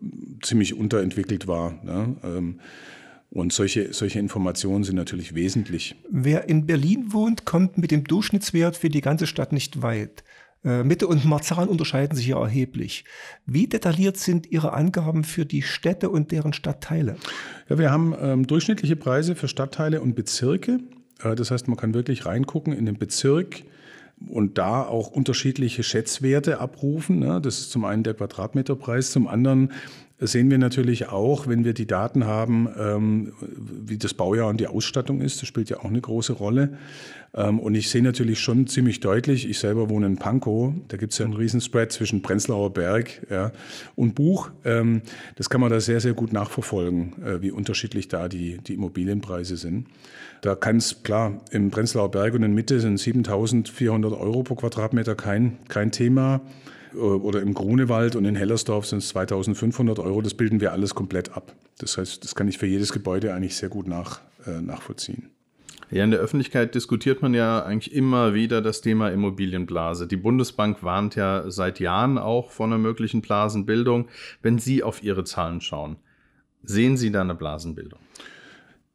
ziemlich 0.42 0.74
unterentwickelt 0.74 1.46
war. 1.46 1.72
Ne? 1.84 2.16
Ähm, 2.24 2.60
und 3.30 3.52
solche, 3.52 3.94
solche 3.94 4.18
Informationen 4.18 4.84
sind 4.84 4.96
natürlich 4.96 5.34
wesentlich. 5.34 5.94
Wer 6.10 6.48
in 6.48 6.66
Berlin 6.66 7.12
wohnt, 7.12 7.46
kommt 7.46 7.78
mit 7.78 7.90
dem 7.90 8.04
Durchschnittswert 8.04 8.76
für 8.76 8.90
die 8.90 9.00
ganze 9.00 9.26
Stadt 9.26 9.52
nicht 9.52 9.80
weit. 9.80 10.22
Äh, 10.64 10.84
Mitte 10.84 11.06
und 11.06 11.24
Marzahn 11.24 11.68
unterscheiden 11.68 12.16
sich 12.16 12.26
hier 12.26 12.36
erheblich. 12.36 13.04
Wie 13.46 13.66
detailliert 13.66 14.16
sind 14.16 14.50
Ihre 14.50 14.72
Angaben 14.72 15.24
für 15.24 15.44
die 15.44 15.62
Städte 15.62 16.10
und 16.10 16.30
deren 16.30 16.52
Stadtteile? 16.52 17.16
Ja, 17.68 17.78
wir 17.78 17.90
haben 17.90 18.14
ähm, 18.20 18.46
durchschnittliche 18.46 18.96
Preise 18.96 19.34
für 19.34 19.48
Stadtteile 19.48 20.00
und 20.00 20.14
Bezirke. 20.14 20.78
Äh, 21.22 21.34
das 21.34 21.50
heißt, 21.50 21.68
man 21.68 21.76
kann 21.76 21.94
wirklich 21.94 22.26
reingucken 22.26 22.72
in 22.72 22.86
den 22.86 22.98
Bezirk 22.98 23.64
und 24.28 24.58
da 24.58 24.84
auch 24.84 25.08
unterschiedliche 25.08 25.82
Schätzwerte 25.82 26.60
abrufen. 26.60 27.18
Ne? 27.18 27.40
Das 27.40 27.58
ist 27.58 27.70
zum 27.72 27.84
einen 27.84 28.04
der 28.04 28.14
Quadratmeterpreis, 28.14 29.10
zum 29.10 29.26
anderen 29.26 29.72
sehen 30.26 30.50
wir 30.50 30.58
natürlich 30.58 31.08
auch, 31.08 31.46
wenn 31.46 31.64
wir 31.64 31.74
die 31.74 31.86
Daten 31.86 32.26
haben, 32.26 32.68
ähm, 32.78 33.32
wie 33.40 33.98
das 33.98 34.14
Baujahr 34.14 34.48
und 34.48 34.60
die 34.60 34.66
Ausstattung 34.66 35.20
ist. 35.20 35.40
Das 35.42 35.48
spielt 35.48 35.70
ja 35.70 35.78
auch 35.78 35.86
eine 35.86 36.00
große 36.00 36.32
Rolle. 36.32 36.78
Ähm, 37.34 37.58
und 37.58 37.74
ich 37.74 37.90
sehe 37.90 38.02
natürlich 38.02 38.40
schon 38.40 38.66
ziemlich 38.66 39.00
deutlich, 39.00 39.48
ich 39.48 39.58
selber 39.58 39.88
wohne 39.88 40.06
in 40.06 40.16
Pankow, 40.16 40.74
da 40.88 40.96
gibt 40.96 41.12
es 41.12 41.18
ja 41.18 41.24
einen 41.24 41.34
Riesenspread 41.34 41.90
zwischen 41.90 42.20
Prenzlauer 42.20 42.72
Berg 42.72 43.26
ja, 43.30 43.52
und 43.96 44.14
Buch. 44.14 44.50
Ähm, 44.64 45.02
das 45.36 45.48
kann 45.48 45.60
man 45.60 45.70
da 45.70 45.80
sehr, 45.80 46.00
sehr 46.00 46.12
gut 46.12 46.32
nachverfolgen, 46.32 47.14
äh, 47.24 47.40
wie 47.40 47.50
unterschiedlich 47.50 48.08
da 48.08 48.28
die, 48.28 48.58
die 48.58 48.74
Immobilienpreise 48.74 49.56
sind. 49.56 49.86
Da 50.42 50.54
kann 50.54 50.76
es, 50.76 51.02
klar, 51.02 51.40
im 51.50 51.70
Prenzlauer 51.70 52.10
Berg 52.10 52.34
und 52.34 52.42
in 52.42 52.54
Mitte 52.54 52.80
sind 52.80 52.98
7400 52.98 54.12
Euro 54.12 54.42
pro 54.42 54.56
Quadratmeter 54.56 55.14
kein, 55.14 55.58
kein 55.68 55.90
Thema. 55.90 56.42
Äh, 56.94 56.98
oder 56.98 57.40
im 57.40 57.54
Grunewald 57.54 58.16
und 58.16 58.24
in 58.24 58.34
Hellersdorf 58.34 58.86
sind 58.86 58.98
es 58.98 59.08
2500 59.08 59.98
Euro. 59.98 60.22
Das 60.22 60.34
bilden 60.34 60.60
wir 60.60 60.72
alles 60.72 60.94
komplett 60.94 61.36
ab. 61.36 61.54
Das 61.78 61.98
heißt, 61.98 62.22
das 62.24 62.34
kann 62.34 62.48
ich 62.48 62.58
für 62.58 62.66
jedes 62.66 62.92
Gebäude 62.92 63.34
eigentlich 63.34 63.56
sehr 63.56 63.68
gut 63.68 63.86
nach, 63.86 64.20
äh, 64.46 64.60
nachvollziehen. 64.60 65.30
Ja, 65.90 66.04
in 66.04 66.10
der 66.10 66.20
Öffentlichkeit 66.20 66.74
diskutiert 66.74 67.20
man 67.20 67.34
ja 67.34 67.62
eigentlich 67.62 67.94
immer 67.94 68.32
wieder 68.32 68.62
das 68.62 68.80
Thema 68.80 69.10
Immobilienblase. 69.10 70.06
Die 70.06 70.16
Bundesbank 70.16 70.82
warnt 70.82 71.16
ja 71.16 71.50
seit 71.50 71.80
Jahren 71.80 72.16
auch 72.16 72.50
vor 72.50 72.64
einer 72.64 72.78
möglichen 72.78 73.20
Blasenbildung. 73.20 74.08
Wenn 74.40 74.58
Sie 74.58 74.82
auf 74.82 75.02
Ihre 75.02 75.24
Zahlen 75.24 75.60
schauen, 75.60 75.96
sehen 76.62 76.96
Sie 76.96 77.10
da 77.12 77.20
eine 77.20 77.34
Blasenbildung? 77.34 77.98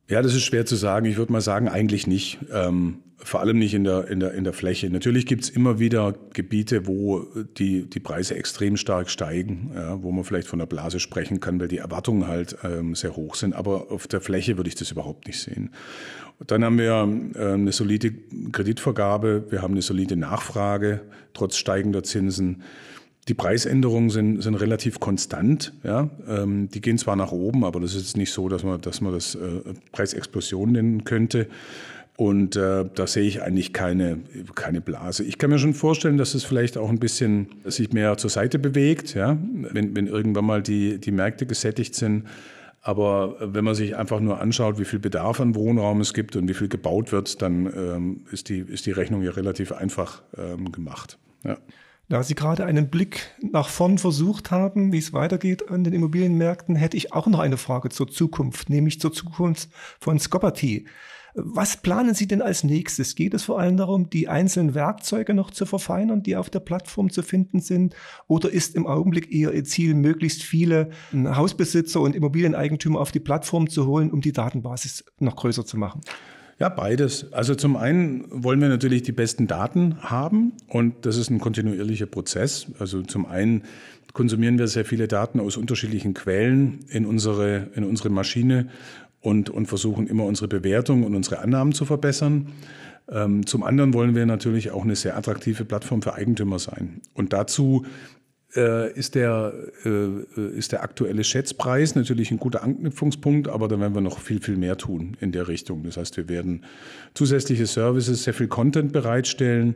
Ja, 0.09 0.23
das 0.23 0.33
ist 0.33 0.41
schwer 0.43 0.65
zu 0.65 0.75
sagen. 0.75 1.05
Ich 1.05 1.17
würde 1.17 1.33
mal 1.33 1.41
sagen, 1.41 1.67
eigentlich 1.67 2.07
nicht. 2.07 2.39
Ähm, 2.51 3.03
vor 3.17 3.39
allem 3.39 3.57
nicht 3.57 3.73
in 3.73 3.83
der, 3.83 4.07
in 4.07 4.19
der, 4.19 4.33
in 4.33 4.43
der 4.43 4.53
Fläche. 4.53 4.89
Natürlich 4.89 5.25
gibt 5.25 5.43
es 5.43 5.49
immer 5.49 5.79
wieder 5.79 6.13
Gebiete, 6.33 6.85
wo 6.85 7.25
die, 7.57 7.89
die 7.89 7.99
Preise 7.99 8.35
extrem 8.35 8.77
stark 8.77 9.09
steigen, 9.09 9.71
ja, 9.73 10.01
wo 10.03 10.11
man 10.11 10.23
vielleicht 10.23 10.47
von 10.47 10.59
der 10.59 10.67
Blase 10.67 10.99
sprechen 10.99 11.39
kann, 11.39 11.59
weil 11.59 11.67
die 11.67 11.79
Erwartungen 11.79 12.27
halt 12.27 12.57
ähm, 12.63 12.93
sehr 12.93 13.15
hoch 13.15 13.35
sind. 13.35 13.55
Aber 13.55 13.91
auf 13.91 14.07
der 14.07 14.21
Fläche 14.21 14.57
würde 14.57 14.69
ich 14.69 14.75
das 14.75 14.91
überhaupt 14.91 15.25
nicht 15.27 15.39
sehen. 15.39 15.71
Dann 16.45 16.63
haben 16.63 16.77
wir 16.77 17.09
äh, 17.35 17.53
eine 17.53 17.71
solide 17.71 18.13
Kreditvergabe, 18.51 19.45
wir 19.49 19.61
haben 19.61 19.73
eine 19.73 19.81
solide 19.81 20.15
Nachfrage 20.15 21.01
trotz 21.33 21.57
steigender 21.57 22.03
Zinsen. 22.03 22.63
Die 23.27 23.33
Preisänderungen 23.33 24.09
sind, 24.09 24.41
sind 24.41 24.55
relativ 24.55 24.99
konstant. 24.99 25.73
Ja? 25.83 26.09
Ähm, 26.27 26.69
die 26.69 26.81
gehen 26.81 26.97
zwar 26.97 27.15
nach 27.15 27.31
oben, 27.31 27.65
aber 27.65 27.79
das 27.79 27.93
ist 27.93 28.15
nicht 28.15 28.31
so, 28.31 28.47
dass 28.47 28.63
man, 28.63 28.79
dass 28.79 29.01
man 29.01 29.11
das 29.11 29.35
äh, 29.35 29.61
Preisexplosion 29.91 30.71
nennen 30.71 31.03
könnte. 31.03 31.47
Und 32.17 32.55
äh, 32.55 32.83
da 32.95 33.05
sehe 33.05 33.25
ich 33.25 33.43
eigentlich 33.43 33.73
keine, 33.73 34.17
keine 34.55 34.81
Blase. 34.81 35.23
Ich 35.23 35.37
kann 35.37 35.51
mir 35.51 35.59
schon 35.59 35.75
vorstellen, 35.75 36.17
dass 36.17 36.33
es 36.33 36.43
vielleicht 36.43 36.75
auch 36.75 36.89
ein 36.89 36.97
bisschen 36.97 37.47
sich 37.63 37.93
mehr 37.93 38.17
zur 38.17 38.31
Seite 38.31 38.57
bewegt, 38.57 39.13
ja? 39.13 39.37
wenn, 39.53 39.95
wenn 39.95 40.07
irgendwann 40.07 40.45
mal 40.45 40.63
die, 40.63 40.99
die 40.99 41.11
Märkte 41.11 41.45
gesättigt 41.45 41.93
sind. 41.93 42.23
Aber 42.81 43.35
wenn 43.39 43.63
man 43.63 43.75
sich 43.75 43.95
einfach 43.95 44.19
nur 44.19 44.41
anschaut, 44.41 44.79
wie 44.79 44.85
viel 44.85 44.97
Bedarf 44.97 45.39
an 45.39 45.53
Wohnraum 45.53 46.01
es 46.01 46.15
gibt 46.15 46.35
und 46.35 46.49
wie 46.49 46.55
viel 46.55 46.69
gebaut 46.69 47.11
wird, 47.11 47.39
dann 47.43 47.67
ähm, 47.67 48.25
ist, 48.31 48.49
die, 48.49 48.59
ist 48.61 48.87
die 48.87 48.91
Rechnung 48.91 49.21
ja 49.21 49.31
relativ 49.31 49.71
einfach 49.71 50.23
ähm, 50.35 50.71
gemacht. 50.71 51.19
Ja. 51.43 51.57
Da 52.09 52.23
Sie 52.23 52.33
gerade 52.33 52.65
einen 52.65 52.89
Blick 52.89 53.29
nach 53.41 53.69
vorn 53.69 53.99
versucht 53.99 54.49
haben, 54.49 54.91
wie 54.91 54.97
es 54.97 55.13
weitergeht 55.13 55.69
an 55.69 55.83
den 55.83 55.93
Immobilienmärkten, 55.93 56.75
hätte 56.77 56.97
ich 56.97 57.13
auch 57.13 57.27
noch 57.27 57.39
eine 57.39 57.57
Frage 57.57 57.89
zur 57.89 58.07
Zukunft, 58.07 58.71
nämlich 58.71 58.99
zur 58.99 59.13
Zukunft 59.13 59.69
von 59.99 60.17
Scopperty. 60.17 60.85
Was 61.39 61.77
planen 61.77 62.15
Sie 62.15 62.25
denn 62.25 62.41
als 62.41 62.63
nächstes? 62.63 63.13
Geht 63.13 63.35
es 63.35 63.43
vor 63.43 63.59
allem 63.59 63.77
darum, 63.77 64.09
die 64.09 64.27
einzelnen 64.27 64.73
Werkzeuge 64.73 65.35
noch 65.35 65.51
zu 65.51 65.67
verfeinern, 65.67 66.23
die 66.23 66.35
auf 66.35 66.49
der 66.49 66.61
Plattform 66.61 67.11
zu 67.11 67.21
finden 67.21 67.59
sind? 67.59 67.95
Oder 68.27 68.49
ist 68.49 68.75
im 68.75 68.87
Augenblick 68.87 69.31
eher 69.31 69.53
Ihr 69.53 69.63
Ziel, 69.63 69.93
möglichst 69.93 70.41
viele 70.41 70.89
Hausbesitzer 71.13 72.01
und 72.01 72.15
Immobilieneigentümer 72.15 72.99
auf 72.99 73.11
die 73.11 73.19
Plattform 73.19 73.69
zu 73.69 73.85
holen, 73.85 74.09
um 74.09 74.21
die 74.21 74.31
Datenbasis 74.31 75.05
noch 75.19 75.35
größer 75.35 75.63
zu 75.63 75.77
machen? 75.77 76.01
Ja, 76.59 76.69
beides. 76.69 77.31
Also 77.33 77.53
zum 77.53 77.77
einen 77.77 78.25
wollen 78.31 78.59
wir 78.59 78.67
natürlich 78.67 79.03
die 79.03 79.11
besten 79.11 79.45
Daten 79.45 80.01
haben 80.01 80.53
und 80.67 81.05
das 81.05 81.17
ist 81.17 81.29
ein 81.29 81.37
kontinuierlicher 81.37 82.07
Prozess. 82.07 82.65
Also 82.79 83.03
zum 83.03 83.27
einen 83.27 83.61
konsumieren 84.13 84.57
wir 84.57 84.67
sehr 84.67 84.85
viele 84.85 85.07
Daten 85.07 85.39
aus 85.39 85.55
unterschiedlichen 85.55 86.15
Quellen 86.15 86.79
in 86.89 87.05
unsere, 87.05 87.69
in 87.75 87.83
unsere 87.83 88.09
Maschine 88.09 88.69
und, 89.21 89.49
und 89.49 89.67
versuchen 89.67 90.07
immer 90.07 90.25
unsere 90.25 90.47
Bewertung 90.47 91.03
und 91.03 91.15
unsere 91.15 91.39
Annahmen 91.39 91.73
zu 91.73 91.85
verbessern. 91.85 92.49
Ähm, 93.09 93.45
zum 93.45 93.63
anderen 93.63 93.93
wollen 93.93 94.15
wir 94.15 94.25
natürlich 94.25 94.71
auch 94.71 94.83
eine 94.83 94.95
sehr 94.95 95.17
attraktive 95.17 95.65
Plattform 95.65 96.01
für 96.01 96.13
Eigentümer 96.13 96.59
sein. 96.59 97.01
Und 97.13 97.33
dazu 97.33 97.85
äh, 98.55 98.91
ist, 98.93 99.15
der, 99.15 99.53
äh, 99.85 100.57
ist 100.57 100.71
der 100.71 100.83
aktuelle 100.83 101.23
Schätzpreis 101.23 101.95
natürlich 101.95 102.31
ein 102.31 102.37
guter 102.37 102.63
Anknüpfungspunkt, 102.63 103.47
aber 103.47 103.67
da 103.67 103.79
werden 103.79 103.93
wir 103.93 104.01
noch 104.01 104.19
viel, 104.19 104.41
viel 104.41 104.57
mehr 104.57 104.77
tun 104.77 105.17
in 105.19 105.31
der 105.31 105.47
Richtung. 105.47 105.83
Das 105.83 105.97
heißt, 105.97 106.17
wir 106.17 106.29
werden 106.29 106.63
zusätzliche 107.13 107.65
Services, 107.65 108.23
sehr 108.23 108.33
viel 108.33 108.47
Content 108.47 108.93
bereitstellen 108.93 109.75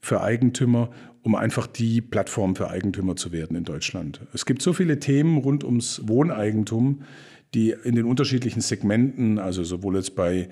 für 0.00 0.20
Eigentümer, 0.20 0.90
um 1.22 1.34
einfach 1.34 1.66
die 1.66 2.00
Plattform 2.00 2.56
für 2.56 2.70
Eigentümer 2.70 3.16
zu 3.16 3.32
werden 3.32 3.56
in 3.56 3.64
Deutschland. 3.64 4.20
Es 4.32 4.46
gibt 4.46 4.62
so 4.62 4.72
viele 4.72 4.98
Themen 4.98 5.38
rund 5.38 5.64
ums 5.64 6.02
Wohneigentum, 6.06 7.02
die 7.54 7.74
in 7.84 7.94
den 7.94 8.04
unterschiedlichen 8.04 8.60
Segmenten, 8.60 9.38
also 9.38 9.64
sowohl 9.64 9.96
jetzt 9.96 10.14
bei 10.14 10.48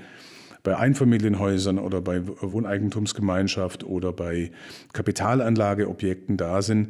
bei 0.63 0.79
Einfamilienhäusern 0.79 1.79
oder 1.79 2.01
bei 2.01 2.27
Wohneigentumsgemeinschaft 2.27 3.85
oder 3.85 4.13
bei 4.13 4.51
Kapitalanlageobjekten 4.95 6.39
da 6.39 6.63
sind. 6.63 6.89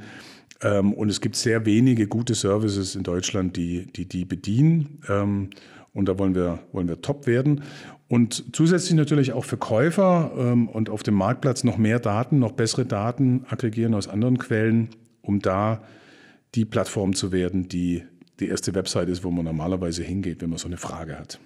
Ähm, 0.62 0.95
und 0.95 1.11
es 1.11 1.21
gibt 1.21 1.35
sehr 1.35 1.67
wenige 1.67 2.07
gute 2.07 2.35
Services 2.35 2.95
in 2.95 3.03
Deutschland, 3.03 3.57
die 3.57 3.87
die, 3.93 4.07
die 4.07 4.25
bedienen. 4.25 5.01
Ähm, 5.09 5.51
und 5.93 6.09
da 6.09 6.19
wollen 6.19 6.35
wir, 6.35 6.61
wollen 6.73 6.88
wir 6.88 7.03
top 7.03 7.27
werden. 7.27 7.62
Und 8.09 8.55
zusätzlich 8.55 8.95
natürlich 8.95 9.33
auch 9.33 9.45
für 9.45 9.57
Käufer 9.57 10.33
ähm, 10.37 10.69
und 10.69 10.90
auf 10.90 11.03
dem 11.03 11.14
Marktplatz 11.14 11.64
noch 11.64 11.79
mehr 11.79 11.99
Daten, 11.99 12.38
noch 12.38 12.53
bessere 12.53 12.85
Daten 12.85 13.45
aggregieren 13.49 13.95
aus 13.95 14.09
anderen 14.09 14.38
Quellen, 14.38 14.90
um 15.21 15.40
da 15.40 15.83
die 16.55 16.64
Plattform 16.64 17.14
zu 17.14 17.33
werden, 17.33 17.69
die 17.69 18.05
die 18.40 18.49
erste 18.49 18.75
Website 18.75 19.09
ist, 19.09 19.25
wo 19.25 19.31
man 19.31 19.44
normalerweise 19.44 20.03
hingeht, 20.03 20.42
wenn 20.42 20.51
man 20.51 20.59
so 20.59 20.66
eine 20.66 20.77
Frage 20.77 21.18
hat. 21.18 21.38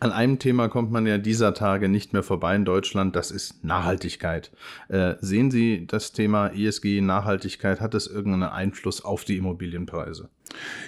An 0.00 0.12
einem 0.12 0.38
Thema 0.38 0.68
kommt 0.68 0.92
man 0.92 1.06
ja 1.06 1.18
dieser 1.18 1.54
Tage 1.54 1.88
nicht 1.88 2.12
mehr 2.12 2.22
vorbei 2.22 2.54
in 2.54 2.64
Deutschland, 2.64 3.16
das 3.16 3.32
ist 3.32 3.64
Nachhaltigkeit. 3.64 4.52
Äh, 4.88 5.14
sehen 5.20 5.50
Sie 5.50 5.86
das 5.88 6.12
Thema 6.12 6.48
ESG, 6.48 7.00
Nachhaltigkeit, 7.00 7.80
hat 7.80 7.94
das 7.94 8.06
irgendeinen 8.06 8.50
Einfluss 8.50 9.04
auf 9.04 9.24
die 9.24 9.36
Immobilienpreise? 9.36 10.28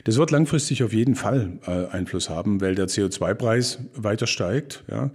Das 0.04 0.16
wird 0.16 0.30
langfristig 0.30 0.84
auf 0.84 0.92
jeden 0.92 1.16
Fall 1.16 1.58
äh, 1.66 1.86
Einfluss 1.86 2.30
haben, 2.30 2.60
weil 2.60 2.76
der 2.76 2.86
CO2-Preis 2.86 3.80
weiter 3.96 4.28
steigt. 4.28 4.84
Ja. 4.88 5.10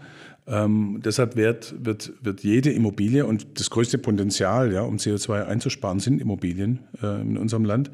Ähm, 0.45 1.01
deshalb 1.03 1.37
wird, 1.37 1.73
wird, 1.79 2.13
wird 2.21 2.43
jede 2.43 2.71
Immobilie 2.71 3.25
und 3.25 3.59
das 3.59 3.69
größte 3.69 3.97
Potenzial, 3.97 4.73
ja, 4.73 4.81
um 4.81 4.97
CO2 4.97 5.45
einzusparen, 5.45 5.99
sind 5.99 6.21
Immobilien 6.21 6.79
äh, 7.01 7.21
in 7.21 7.37
unserem 7.37 7.63
Land. 7.63 7.91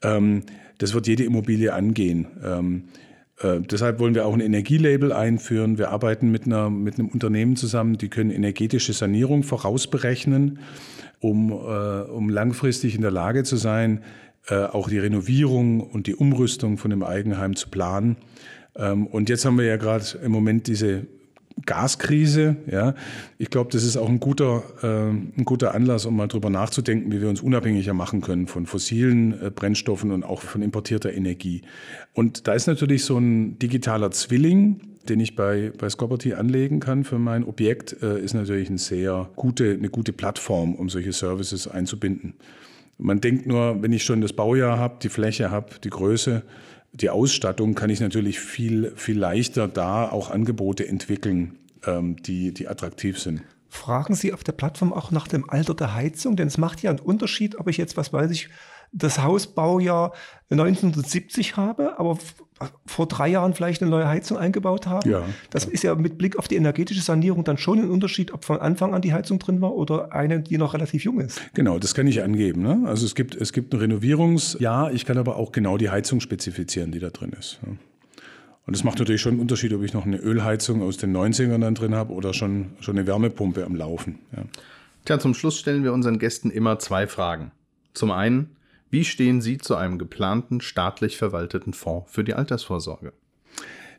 Ähm, 0.00 0.44
das 0.84 0.92
wird 0.92 1.06
jede 1.06 1.24
Immobilie 1.24 1.72
angehen. 1.72 2.26
Ähm, 2.44 2.84
äh, 3.40 3.58
deshalb 3.60 4.00
wollen 4.00 4.14
wir 4.14 4.26
auch 4.26 4.34
ein 4.34 4.40
Energielabel 4.40 5.14
einführen. 5.14 5.78
Wir 5.78 5.88
arbeiten 5.88 6.30
mit, 6.30 6.44
einer, 6.44 6.68
mit 6.68 6.98
einem 6.98 7.08
Unternehmen 7.08 7.56
zusammen, 7.56 7.96
die 7.96 8.10
können 8.10 8.30
energetische 8.30 8.92
Sanierung 8.92 9.44
vorausberechnen, 9.44 10.58
um, 11.20 11.50
äh, 11.50 11.54
um 11.54 12.28
langfristig 12.28 12.94
in 12.94 13.00
der 13.00 13.10
Lage 13.10 13.44
zu 13.44 13.56
sein, 13.56 14.02
äh, 14.48 14.56
auch 14.56 14.90
die 14.90 14.98
Renovierung 14.98 15.80
und 15.80 16.06
die 16.06 16.16
Umrüstung 16.16 16.76
von 16.76 16.90
dem 16.90 17.02
Eigenheim 17.02 17.56
zu 17.56 17.70
planen. 17.70 18.16
Ähm, 18.76 19.06
und 19.06 19.30
jetzt 19.30 19.46
haben 19.46 19.56
wir 19.56 19.64
ja 19.64 19.78
gerade 19.78 20.04
im 20.22 20.32
Moment 20.32 20.66
diese 20.66 21.06
Gaskrise. 21.66 22.56
Ja, 22.70 22.94
ich 23.38 23.50
glaube, 23.50 23.70
das 23.70 23.84
ist 23.84 23.96
auch 23.96 24.08
ein 24.08 24.20
guter, 24.20 24.62
äh, 24.82 25.10
ein 25.10 25.44
guter 25.44 25.74
Anlass, 25.74 26.04
um 26.06 26.16
mal 26.16 26.26
drüber 26.26 26.50
nachzudenken, 26.50 27.12
wie 27.12 27.20
wir 27.20 27.28
uns 27.28 27.40
unabhängiger 27.40 27.94
machen 27.94 28.20
können 28.20 28.46
von 28.46 28.66
fossilen 28.66 29.40
äh, 29.40 29.50
Brennstoffen 29.50 30.10
und 30.10 30.24
auch 30.24 30.42
von 30.42 30.62
importierter 30.62 31.12
Energie. 31.12 31.62
Und 32.12 32.46
da 32.48 32.54
ist 32.54 32.66
natürlich 32.66 33.04
so 33.04 33.18
ein 33.18 33.58
digitaler 33.58 34.10
Zwilling, 34.10 34.80
den 35.08 35.20
ich 35.20 35.36
bei, 35.36 35.72
bei 35.78 35.88
Scopperty 35.88 36.34
anlegen 36.34 36.80
kann 36.80 37.04
für 37.04 37.18
mein 37.18 37.44
Objekt, 37.44 38.02
äh, 38.02 38.18
ist 38.20 38.34
natürlich 38.34 38.68
eine 38.68 38.78
sehr 38.78 39.28
gute, 39.36 39.72
eine 39.72 39.90
gute 39.90 40.12
Plattform, 40.12 40.74
um 40.74 40.88
solche 40.88 41.12
Services 41.12 41.68
einzubinden. 41.68 42.34
Man 42.98 43.20
denkt 43.20 43.46
nur, 43.46 43.82
wenn 43.82 43.92
ich 43.92 44.04
schon 44.04 44.20
das 44.20 44.32
Baujahr 44.32 44.78
habe, 44.78 44.98
die 45.02 45.08
Fläche 45.08 45.50
habe, 45.50 45.72
die 45.82 45.90
Größe, 45.90 46.42
die 46.94 47.10
Ausstattung 47.10 47.74
kann 47.74 47.90
ich 47.90 48.00
natürlich 48.00 48.38
viel, 48.38 48.92
viel 48.96 49.18
leichter 49.18 49.68
da 49.68 50.08
auch 50.08 50.30
Angebote 50.30 50.86
entwickeln, 50.86 51.58
ähm, 51.84 52.16
die, 52.22 52.54
die 52.54 52.68
attraktiv 52.68 53.18
sind. 53.18 53.42
Fragen 53.68 54.14
Sie 54.14 54.32
auf 54.32 54.44
der 54.44 54.52
Plattform 54.52 54.92
auch 54.92 55.10
nach 55.10 55.26
dem 55.26 55.50
Alter 55.50 55.74
der 55.74 55.94
Heizung? 55.94 56.36
Denn 56.36 56.46
es 56.46 56.58
macht 56.58 56.80
ja 56.82 56.90
einen 56.90 57.00
Unterschied, 57.00 57.58
ob 57.58 57.68
ich 57.68 57.76
jetzt, 57.76 57.96
was 57.96 58.12
weiß 58.12 58.30
ich, 58.30 58.48
das 58.92 59.20
Hausbaujahr 59.20 60.12
1970 60.50 61.56
habe, 61.56 61.98
aber 61.98 62.16
vor 62.86 63.06
drei 63.06 63.28
Jahren 63.28 63.54
vielleicht 63.54 63.82
eine 63.82 63.90
neue 63.90 64.08
Heizung 64.08 64.38
eingebaut 64.38 64.86
habe. 64.86 65.08
Ja. 65.08 65.24
Das 65.50 65.64
ist 65.64 65.82
ja 65.82 65.94
mit 65.94 66.18
Blick 66.18 66.38
auf 66.38 66.48
die 66.48 66.56
energetische 66.56 67.02
Sanierung 67.02 67.44
dann 67.44 67.58
schon 67.58 67.80
ein 67.80 67.90
Unterschied, 67.90 68.32
ob 68.32 68.44
von 68.44 68.60
Anfang 68.60 68.94
an 68.94 69.02
die 69.02 69.12
Heizung 69.12 69.38
drin 69.38 69.60
war 69.60 69.74
oder 69.74 70.12
eine, 70.12 70.40
die 70.40 70.56
noch 70.56 70.74
relativ 70.74 71.04
jung 71.04 71.20
ist. 71.20 71.40
Genau, 71.54 71.78
das 71.78 71.94
kann 71.94 72.06
ich 72.06 72.22
angeben. 72.22 72.62
Ne? 72.62 72.82
Also 72.86 73.06
es 73.06 73.14
gibt, 73.14 73.34
es 73.34 73.52
gibt 73.52 73.74
ein 73.74 73.80
Renovierungsjahr, 73.80 74.92
ich 74.92 75.04
kann 75.04 75.18
aber 75.18 75.36
auch 75.36 75.52
genau 75.52 75.76
die 75.78 75.90
Heizung 75.90 76.20
spezifizieren, 76.20 76.92
die 76.92 77.00
da 77.00 77.10
drin 77.10 77.32
ist. 77.38 77.58
Und 78.66 78.74
es 78.74 78.84
macht 78.84 78.98
natürlich 78.98 79.20
schon 79.20 79.32
einen 79.32 79.40
Unterschied, 79.40 79.72
ob 79.74 79.82
ich 79.82 79.92
noch 79.92 80.06
eine 80.06 80.16
Ölheizung 80.16 80.82
aus 80.82 80.96
den 80.96 81.14
90ern 81.14 81.58
dann 81.58 81.74
drin 81.74 81.94
habe 81.94 82.12
oder 82.12 82.32
schon, 82.32 82.70
schon 82.80 82.96
eine 82.96 83.06
Wärmepumpe 83.06 83.64
am 83.64 83.74
Laufen. 83.74 84.20
Ja. 84.34 84.44
Tja, 85.04 85.18
zum 85.18 85.34
Schluss 85.34 85.58
stellen 85.58 85.84
wir 85.84 85.92
unseren 85.92 86.18
Gästen 86.18 86.50
immer 86.50 86.78
zwei 86.78 87.06
Fragen. 87.06 87.50
Zum 87.92 88.10
einen, 88.10 88.56
wie 88.94 89.04
stehen 89.04 89.40
Sie 89.40 89.58
zu 89.58 89.74
einem 89.74 89.98
geplanten 89.98 90.60
staatlich 90.60 91.16
verwalteten 91.16 91.72
Fonds 91.72 92.12
für 92.12 92.22
die 92.22 92.34
Altersvorsorge? 92.34 93.12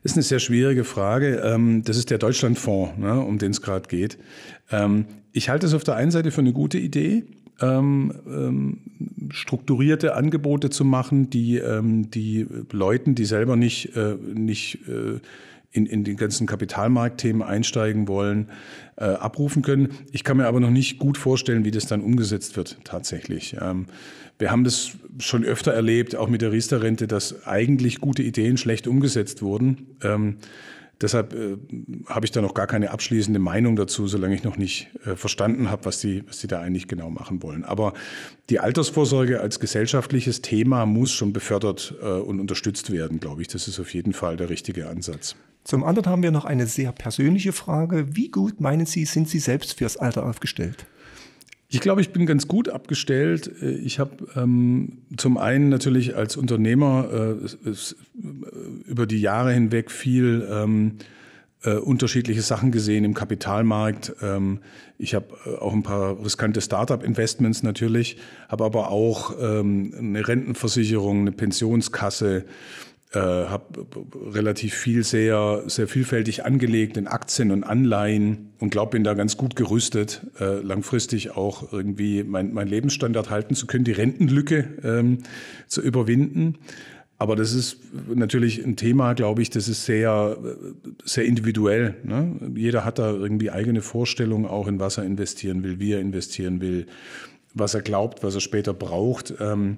Das 0.02 0.14
ist 0.14 0.16
eine 0.16 0.24
sehr 0.24 0.40
schwierige 0.40 0.86
Frage. 0.86 1.42
Ähm, 1.44 1.84
das 1.84 1.98
ist 1.98 2.12
der 2.12 2.18
Deutschlandfonds, 2.18 2.98
ne, 2.98 3.20
um 3.20 3.38
den 3.38 3.52
es 3.52 3.62
gerade 3.62 3.90
geht. 3.90 4.18
Ähm, 4.72 5.06
ich 5.34 5.50
halte 5.50 5.66
es 5.66 5.74
auf 5.74 5.84
der 5.84 5.98
einen 5.98 6.12
Seite 6.12 6.32
für 6.32 6.40
eine 6.40 6.54
gute 6.54 6.78
Idee. 6.78 7.26
Ähm, 7.60 8.80
strukturierte 9.32 10.16
Angebote 10.16 10.70
zu 10.70 10.86
machen, 10.86 11.30
die 11.30 11.62
die 11.84 12.48
Leuten, 12.72 13.16
die 13.16 13.26
selber 13.26 13.58
nicht, 13.58 13.98
äh, 13.98 14.16
nicht 14.34 14.80
äh, 14.88 15.20
in, 15.76 15.86
in 15.86 16.04
die 16.04 16.16
ganzen 16.16 16.48
Kapitalmarktthemen 16.48 17.42
einsteigen 17.42 18.08
wollen, 18.08 18.50
äh, 18.98 19.04
abrufen 19.04 19.62
können. 19.62 19.90
Ich 20.12 20.24
kann 20.24 20.38
mir 20.38 20.48
aber 20.48 20.60
noch 20.60 20.70
nicht 20.70 21.00
gut 21.00 21.18
vorstellen, 21.18 21.66
wie 21.66 21.72
das 21.72 21.86
dann 21.86 22.02
umgesetzt 22.02 22.56
wird 22.56 22.78
tatsächlich. 22.84 23.58
Ähm, 23.62 23.88
wir 24.40 24.52
haben 24.52 24.64
das 24.64 24.92
schon 25.20 25.44
öfter 25.44 25.74
erlebt, 25.74 26.16
auch 26.16 26.28
mit 26.28 26.42
der 26.42 26.52
Riester-Rente, 26.52 27.08
dass 27.08 27.46
eigentlich 27.46 28.00
gute 28.00 28.24
Ideen 28.24 28.58
schlecht 28.58 28.88
umgesetzt 28.88 29.42
wurden. 29.42 29.98
Ähm, 30.02 30.38
Deshalb 31.02 31.34
äh, 31.34 31.58
habe 32.08 32.26
ich 32.26 32.32
da 32.32 32.42
noch 32.42 32.54
gar 32.54 32.68
keine 32.68 32.92
abschließende 32.92 33.40
Meinung 33.40 33.76
dazu, 33.76 34.08
solange 34.08 34.34
ich 34.36 34.44
noch 34.44 34.58
nicht 34.58 34.88
äh, 35.06 35.16
verstanden 35.16 35.70
habe, 35.70 35.86
was 35.86 36.00
die, 36.00 36.24
was 36.28 36.40
die 36.40 36.48
da 36.48 36.62
eigentlich 36.62 36.88
genau 36.88 37.10
machen 37.10 37.44
wollen. 37.44 37.66
Aber 37.66 37.94
die 38.50 38.60
Altersvorsorge 38.60 39.42
als 39.42 39.60
gesellschaftliches 39.60 40.42
Thema 40.42 40.86
muss 40.86 41.12
schon 41.12 41.34
befördert 41.34 41.96
äh, 42.02 42.06
und 42.06 42.40
unterstützt 42.40 42.92
werden, 42.92 43.20
glaube 43.20 43.42
ich. 43.42 43.50
Das 43.50 43.68
ist 43.68 43.80
auf 43.80 43.94
jeden 43.94 44.14
Fall 44.14 44.38
der 44.38 44.50
richtige 44.50 44.88
Ansatz. 44.88 45.36
Zum 45.66 45.84
anderen 45.84 46.12
haben 46.12 46.22
wir 46.22 46.30
noch 46.30 46.46
eine 46.46 46.68
sehr 46.68 46.92
persönliche 46.92 47.52
Frage. 47.52 48.16
Wie 48.16 48.30
gut 48.30 48.62
meinen 48.62 48.86
Sie, 48.86 49.04
sind 49.06 49.28
Sie 49.28 49.40
selbst 49.40 49.80
fürs 49.80 49.98
Alter 49.98 50.24
aufgestellt? 50.24 50.86
Ich 51.70 51.82
glaube, 51.82 52.02
ich 52.02 52.12
bin 52.12 52.28
ganz 52.28 52.48
gut 52.48 52.70
abgestellt. 52.70 53.52
Ich 53.62 54.00
habe 54.00 54.28
ähm, 54.36 55.00
zum 55.18 55.40
einen 55.40 55.70
natürlich 55.70 56.16
als 56.16 56.38
Unternehmer 56.38 57.10
äh, 57.12 57.68
es, 57.68 57.94
äh, 57.94 57.96
über 58.86 59.08
die 59.08 59.20
Jahre 59.20 59.54
hinweg 59.54 59.90
viel 59.90 60.48
ähm, 60.52 61.00
äh, 61.64 61.74
unterschiedliche 61.74 62.44
Sachen 62.44 62.72
gesehen 62.72 63.04
im 63.04 63.16
Kapitalmarkt. 63.16 64.16
Ähm, 64.22 64.60
ich 65.00 65.16
habe 65.16 65.36
äh, 65.48 65.58
auch 65.58 65.74
ein 65.74 65.82
paar 65.82 66.24
riskante 66.24 66.62
Startup-Investments 66.62 67.64
natürlich, 67.64 68.18
habe 68.50 68.66
aber 68.66 68.92
auch 68.92 69.34
ähm, 69.42 69.96
eine 69.98 70.28
Rentenversicherung, 70.28 71.22
eine 71.22 71.32
Pensionskasse, 71.32 72.46
äh, 73.16 73.20
habe 73.20 73.88
relativ 74.34 74.74
viel 74.74 75.04
sehr, 75.04 75.64
sehr 75.68 75.88
vielfältig 75.88 76.46
angelegt 76.46 76.98
in 76.98 77.08
Aktien 77.08 77.52
und 77.52 77.64
Anleihen 77.64 78.52
und 78.60 78.72
glaube, 78.72 78.92
bin 78.92 79.04
da 79.04 79.14
ganz 79.14 79.38
gut 79.38 79.56
gerüstet, 79.56 80.22
äh, 80.40 80.60
langfristig 80.60 81.32
auch 81.32 81.72
irgendwie 81.72 82.24
mein, 82.24 82.54
mein 82.54 82.68
Lebensstandard 82.68 83.30
halten 83.30 83.56
zu 83.56 83.68
können, 83.68 83.86
die 83.86 83.94
Rentenlücke 83.94 84.68
ähm, 84.84 85.20
zu 85.68 85.82
überwinden. 85.82 86.58
Aber 87.18 87.38
das 87.38 87.54
ist 87.54 87.80
natürlich 88.14 88.64
ein 88.66 88.76
Thema, 88.76 89.14
glaube 89.14 89.42
ich, 89.42 89.50
das 89.50 89.70
ist 89.70 89.86
sehr, 89.86 90.38
sehr 91.06 91.24
individuell. 91.24 91.96
Ne? 92.04 92.36
Jeder 92.56 92.84
hat 92.84 93.00
da 93.00 93.12
irgendwie 93.12 93.50
eigene 93.50 93.82
Vorstellungen, 93.82 94.46
auch 94.46 94.68
in 94.68 94.82
was 94.82 94.98
er 94.98 95.06
investieren 95.06 95.64
will, 95.64 95.80
wie 95.80 95.94
er 95.94 96.02
investieren 96.02 96.60
will, 96.60 96.88
was 97.54 97.74
er 97.74 97.82
glaubt, 97.82 98.22
was 98.24 98.36
er 98.36 98.42
später 98.42 98.74
braucht. 98.74 99.34
Ähm, 99.40 99.78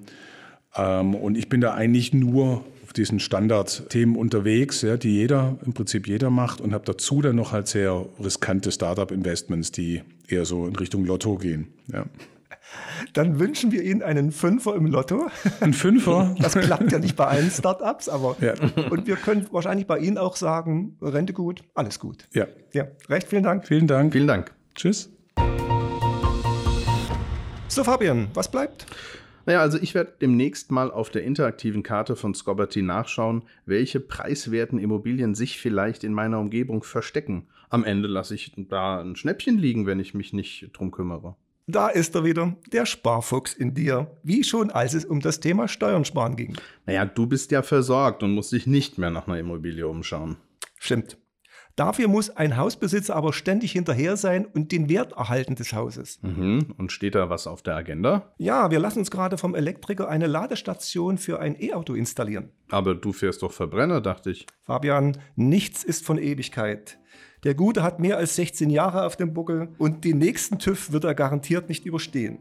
und 0.76 1.38
ich 1.38 1.50
bin 1.50 1.62
da 1.62 1.74
eigentlich 1.74 2.14
nur 2.14 2.64
auf 2.84 2.94
diesen 2.94 3.20
Standardthemen 3.20 4.16
unterwegs, 4.16 4.82
ja, 4.82 4.96
die 4.96 5.14
jeder, 5.14 5.58
im 5.66 5.74
Prinzip 5.74 6.08
jeder 6.08 6.30
macht 6.30 6.62
und 6.62 6.74
habe 6.74 6.86
dazu 6.86 7.22
dann 7.22 7.36
noch 7.36 7.52
halt 7.52 7.68
sehr 7.68 8.06
riskante 8.24 8.72
Startup-Investments, 8.72 9.72
die 9.72 10.04
eher 10.28 10.46
so 10.46 10.68
in 10.68 10.76
Richtung 10.76 11.04
Lotto 11.04 11.36
gehen. 11.36 11.74
Ja. 11.92 12.06
Dann 13.14 13.40
wünschen 13.40 13.72
wir 13.72 13.84
Ihnen 13.84 14.02
einen 14.02 14.32
Fünfer 14.32 14.76
im 14.76 14.88
Lotto. 14.88 15.28
Ein 15.60 15.74
Fünfer? 15.74 16.36
Das 16.42 16.54
klappt 16.54 16.92
ja 16.92 17.00
nicht 17.00 17.16
bei 17.16 17.26
allen 17.26 17.52
Startups, 17.52 18.08
aber 18.10 18.36
ja. 18.40 18.54
und 18.90 19.08
wir 19.08 19.16
können 19.16 19.48
wahrscheinlich 19.52 19.88
bei 19.88 20.00
Ihnen 20.00 20.18
auch 20.18 20.36
sagen, 20.36 20.98
Rente 21.02 21.34
gut, 21.34 21.64
alles 21.76 22.00
gut. 22.00 22.28
Ja. 22.34 22.48
Ja, 22.74 22.88
recht 23.10 23.28
vielen 23.28 23.44
Dank. 23.44 23.68
Vielen 23.68 23.88
Dank. 23.88 24.14
Vielen 24.14 24.28
Dank. 24.28 24.54
Tschüss. 24.76 25.10
So, 27.68 27.84
Fabian, 27.84 28.30
was 28.34 28.50
bleibt? 28.50 28.86
Naja, 29.48 29.62
also 29.62 29.80
ich 29.82 29.96
werde 29.96 30.14
demnächst 30.22 30.72
mal 30.72 30.92
auf 30.92 31.10
der 31.10 31.24
interaktiven 31.24 31.82
Karte 31.82 32.18
von 32.18 32.34
Scoberty 32.34 32.82
nachschauen, 32.82 33.44
welche 33.66 34.02
preiswerten 34.02 34.78
Immobilien 34.78 35.36
sich 35.36 35.58
vielleicht 35.58 36.04
in 36.04 36.12
meiner 36.12 36.38
Umgebung 36.40 36.84
verstecken. 36.84 37.48
Am 37.70 37.86
Ende 37.86 38.10
lasse 38.10 38.36
ich 38.36 38.52
da 38.58 39.00
ein 39.00 39.16
Schnäppchen 39.16 39.58
liegen, 39.58 39.86
wenn 39.86 40.02
ich 40.02 40.14
mich 40.14 40.34
nicht 40.34 40.72
drum 40.74 40.92
kümmere. 40.92 41.38
Da 41.66 41.88
ist 41.88 42.14
er 42.16 42.26
wieder, 42.26 42.58
der 42.74 42.86
Sparfuchs 42.86 43.54
in 43.54 43.74
dir, 43.74 44.12
wie 44.22 44.44
schon 44.44 44.70
als 44.70 44.94
es 44.94 45.06
um 45.06 45.22
das 45.22 45.40
Thema 45.40 45.70
Steuern 45.70 46.04
sparen 46.04 46.36
ging. 46.36 46.58
Naja, 46.86 47.06
du 47.06 47.26
bist 47.26 47.52
ja 47.52 47.62
versorgt 47.62 48.24
und 48.24 48.34
musst 48.34 48.52
dich 48.52 48.68
nicht 48.68 48.98
mehr 48.98 49.12
nach 49.12 49.28
einer 49.28 49.40
Immobilie 49.40 49.88
umschauen. 49.88 50.36
Stimmt. 50.78 51.18
Dafür 51.78 52.08
muss 52.08 52.32
ein 52.32 52.58
Hausbesitzer 52.58 53.16
aber 53.16 53.34
ständig 53.34 53.72
hinterher 53.72 54.18
sein 54.18 54.48
und 54.48 54.72
den 54.72 54.90
Wert 54.90 55.12
erhalten 55.12 55.54
des 55.54 55.74
Hauses. 55.74 56.20
Mhm. 56.24 56.74
Und 56.76 56.92
steht 56.92 57.14
da 57.14 57.30
was 57.30 57.46
auf 57.46 57.62
der 57.62 57.76
Agenda? 57.76 58.34
Ja, 58.40 58.72
wir 58.72 58.80
lassen 58.80 59.00
uns 59.00 59.12
gerade 59.12 59.38
vom 59.38 59.54
Elektriker 59.54 60.10
eine 60.10 60.26
Ladestation 60.26 61.20
für 61.20 61.40
ein 61.40 61.56
E-Auto 61.62 61.94
installieren. 61.94 62.50
Aber 62.72 62.96
du 62.96 63.14
fährst 63.14 63.44
doch 63.44 63.52
Verbrenner, 63.52 64.02
dachte 64.02 64.32
ich. 64.32 64.48
Fabian, 64.64 65.20
nichts 65.36 65.84
ist 65.84 66.04
von 66.04 66.18
Ewigkeit. 66.18 66.98
Der 67.44 67.54
Gute 67.54 67.84
hat 67.84 68.00
mehr 68.00 68.18
als 68.18 68.36
16 68.36 68.72
Jahre 68.72 69.06
auf 69.06 69.16
dem 69.16 69.36
Buckel 69.36 69.70
und 69.78 70.04
den 70.04 70.18
nächsten 70.18 70.58
TÜV 70.58 70.92
wird 70.92 71.04
er 71.04 71.14
garantiert 71.14 71.70
nicht 71.70 71.86
überstehen. 71.86 72.40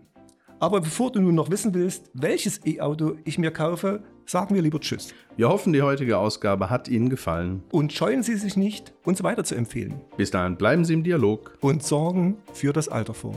Aber 0.59 0.81
bevor 0.81 1.13
du 1.13 1.21
nun 1.21 1.35
noch 1.35 1.51
wissen 1.51 1.75
willst, 1.75 2.11
welches 2.15 2.65
E-Auto 2.65 3.17
ich 3.25 3.39
mir 3.39 3.51
kaufe, 3.51 4.03
sagen 4.25 4.55
wir 4.55 4.63
lieber 4.63 4.81
Tschüss. 4.81 5.13
Wir 5.37 5.49
hoffen, 5.49 5.73
die 5.73 5.83
heutige 5.83 6.19
Ausgabe 6.19 6.71
hat 6.71 6.89
Ihnen 6.89 7.11
gefallen. 7.11 7.63
Und 7.71 7.93
scheuen 7.93 8.23
Sie 8.23 8.37
sich 8.37 8.57
nicht, 8.57 8.95
uns 9.05 9.23
weiter 9.23 9.45
zu 9.45 9.55
empfehlen. 9.55 10.01
Bis 10.17 10.31
dahin 10.31 10.57
bleiben 10.57 10.85
Sie 10.85 10.95
im 10.95 11.05
Dialog 11.05 11.59
und 11.61 11.83
sorgen 11.83 12.39
für 12.53 12.73
das 12.73 12.89
Alter 12.89 13.15
vor. 13.15 13.35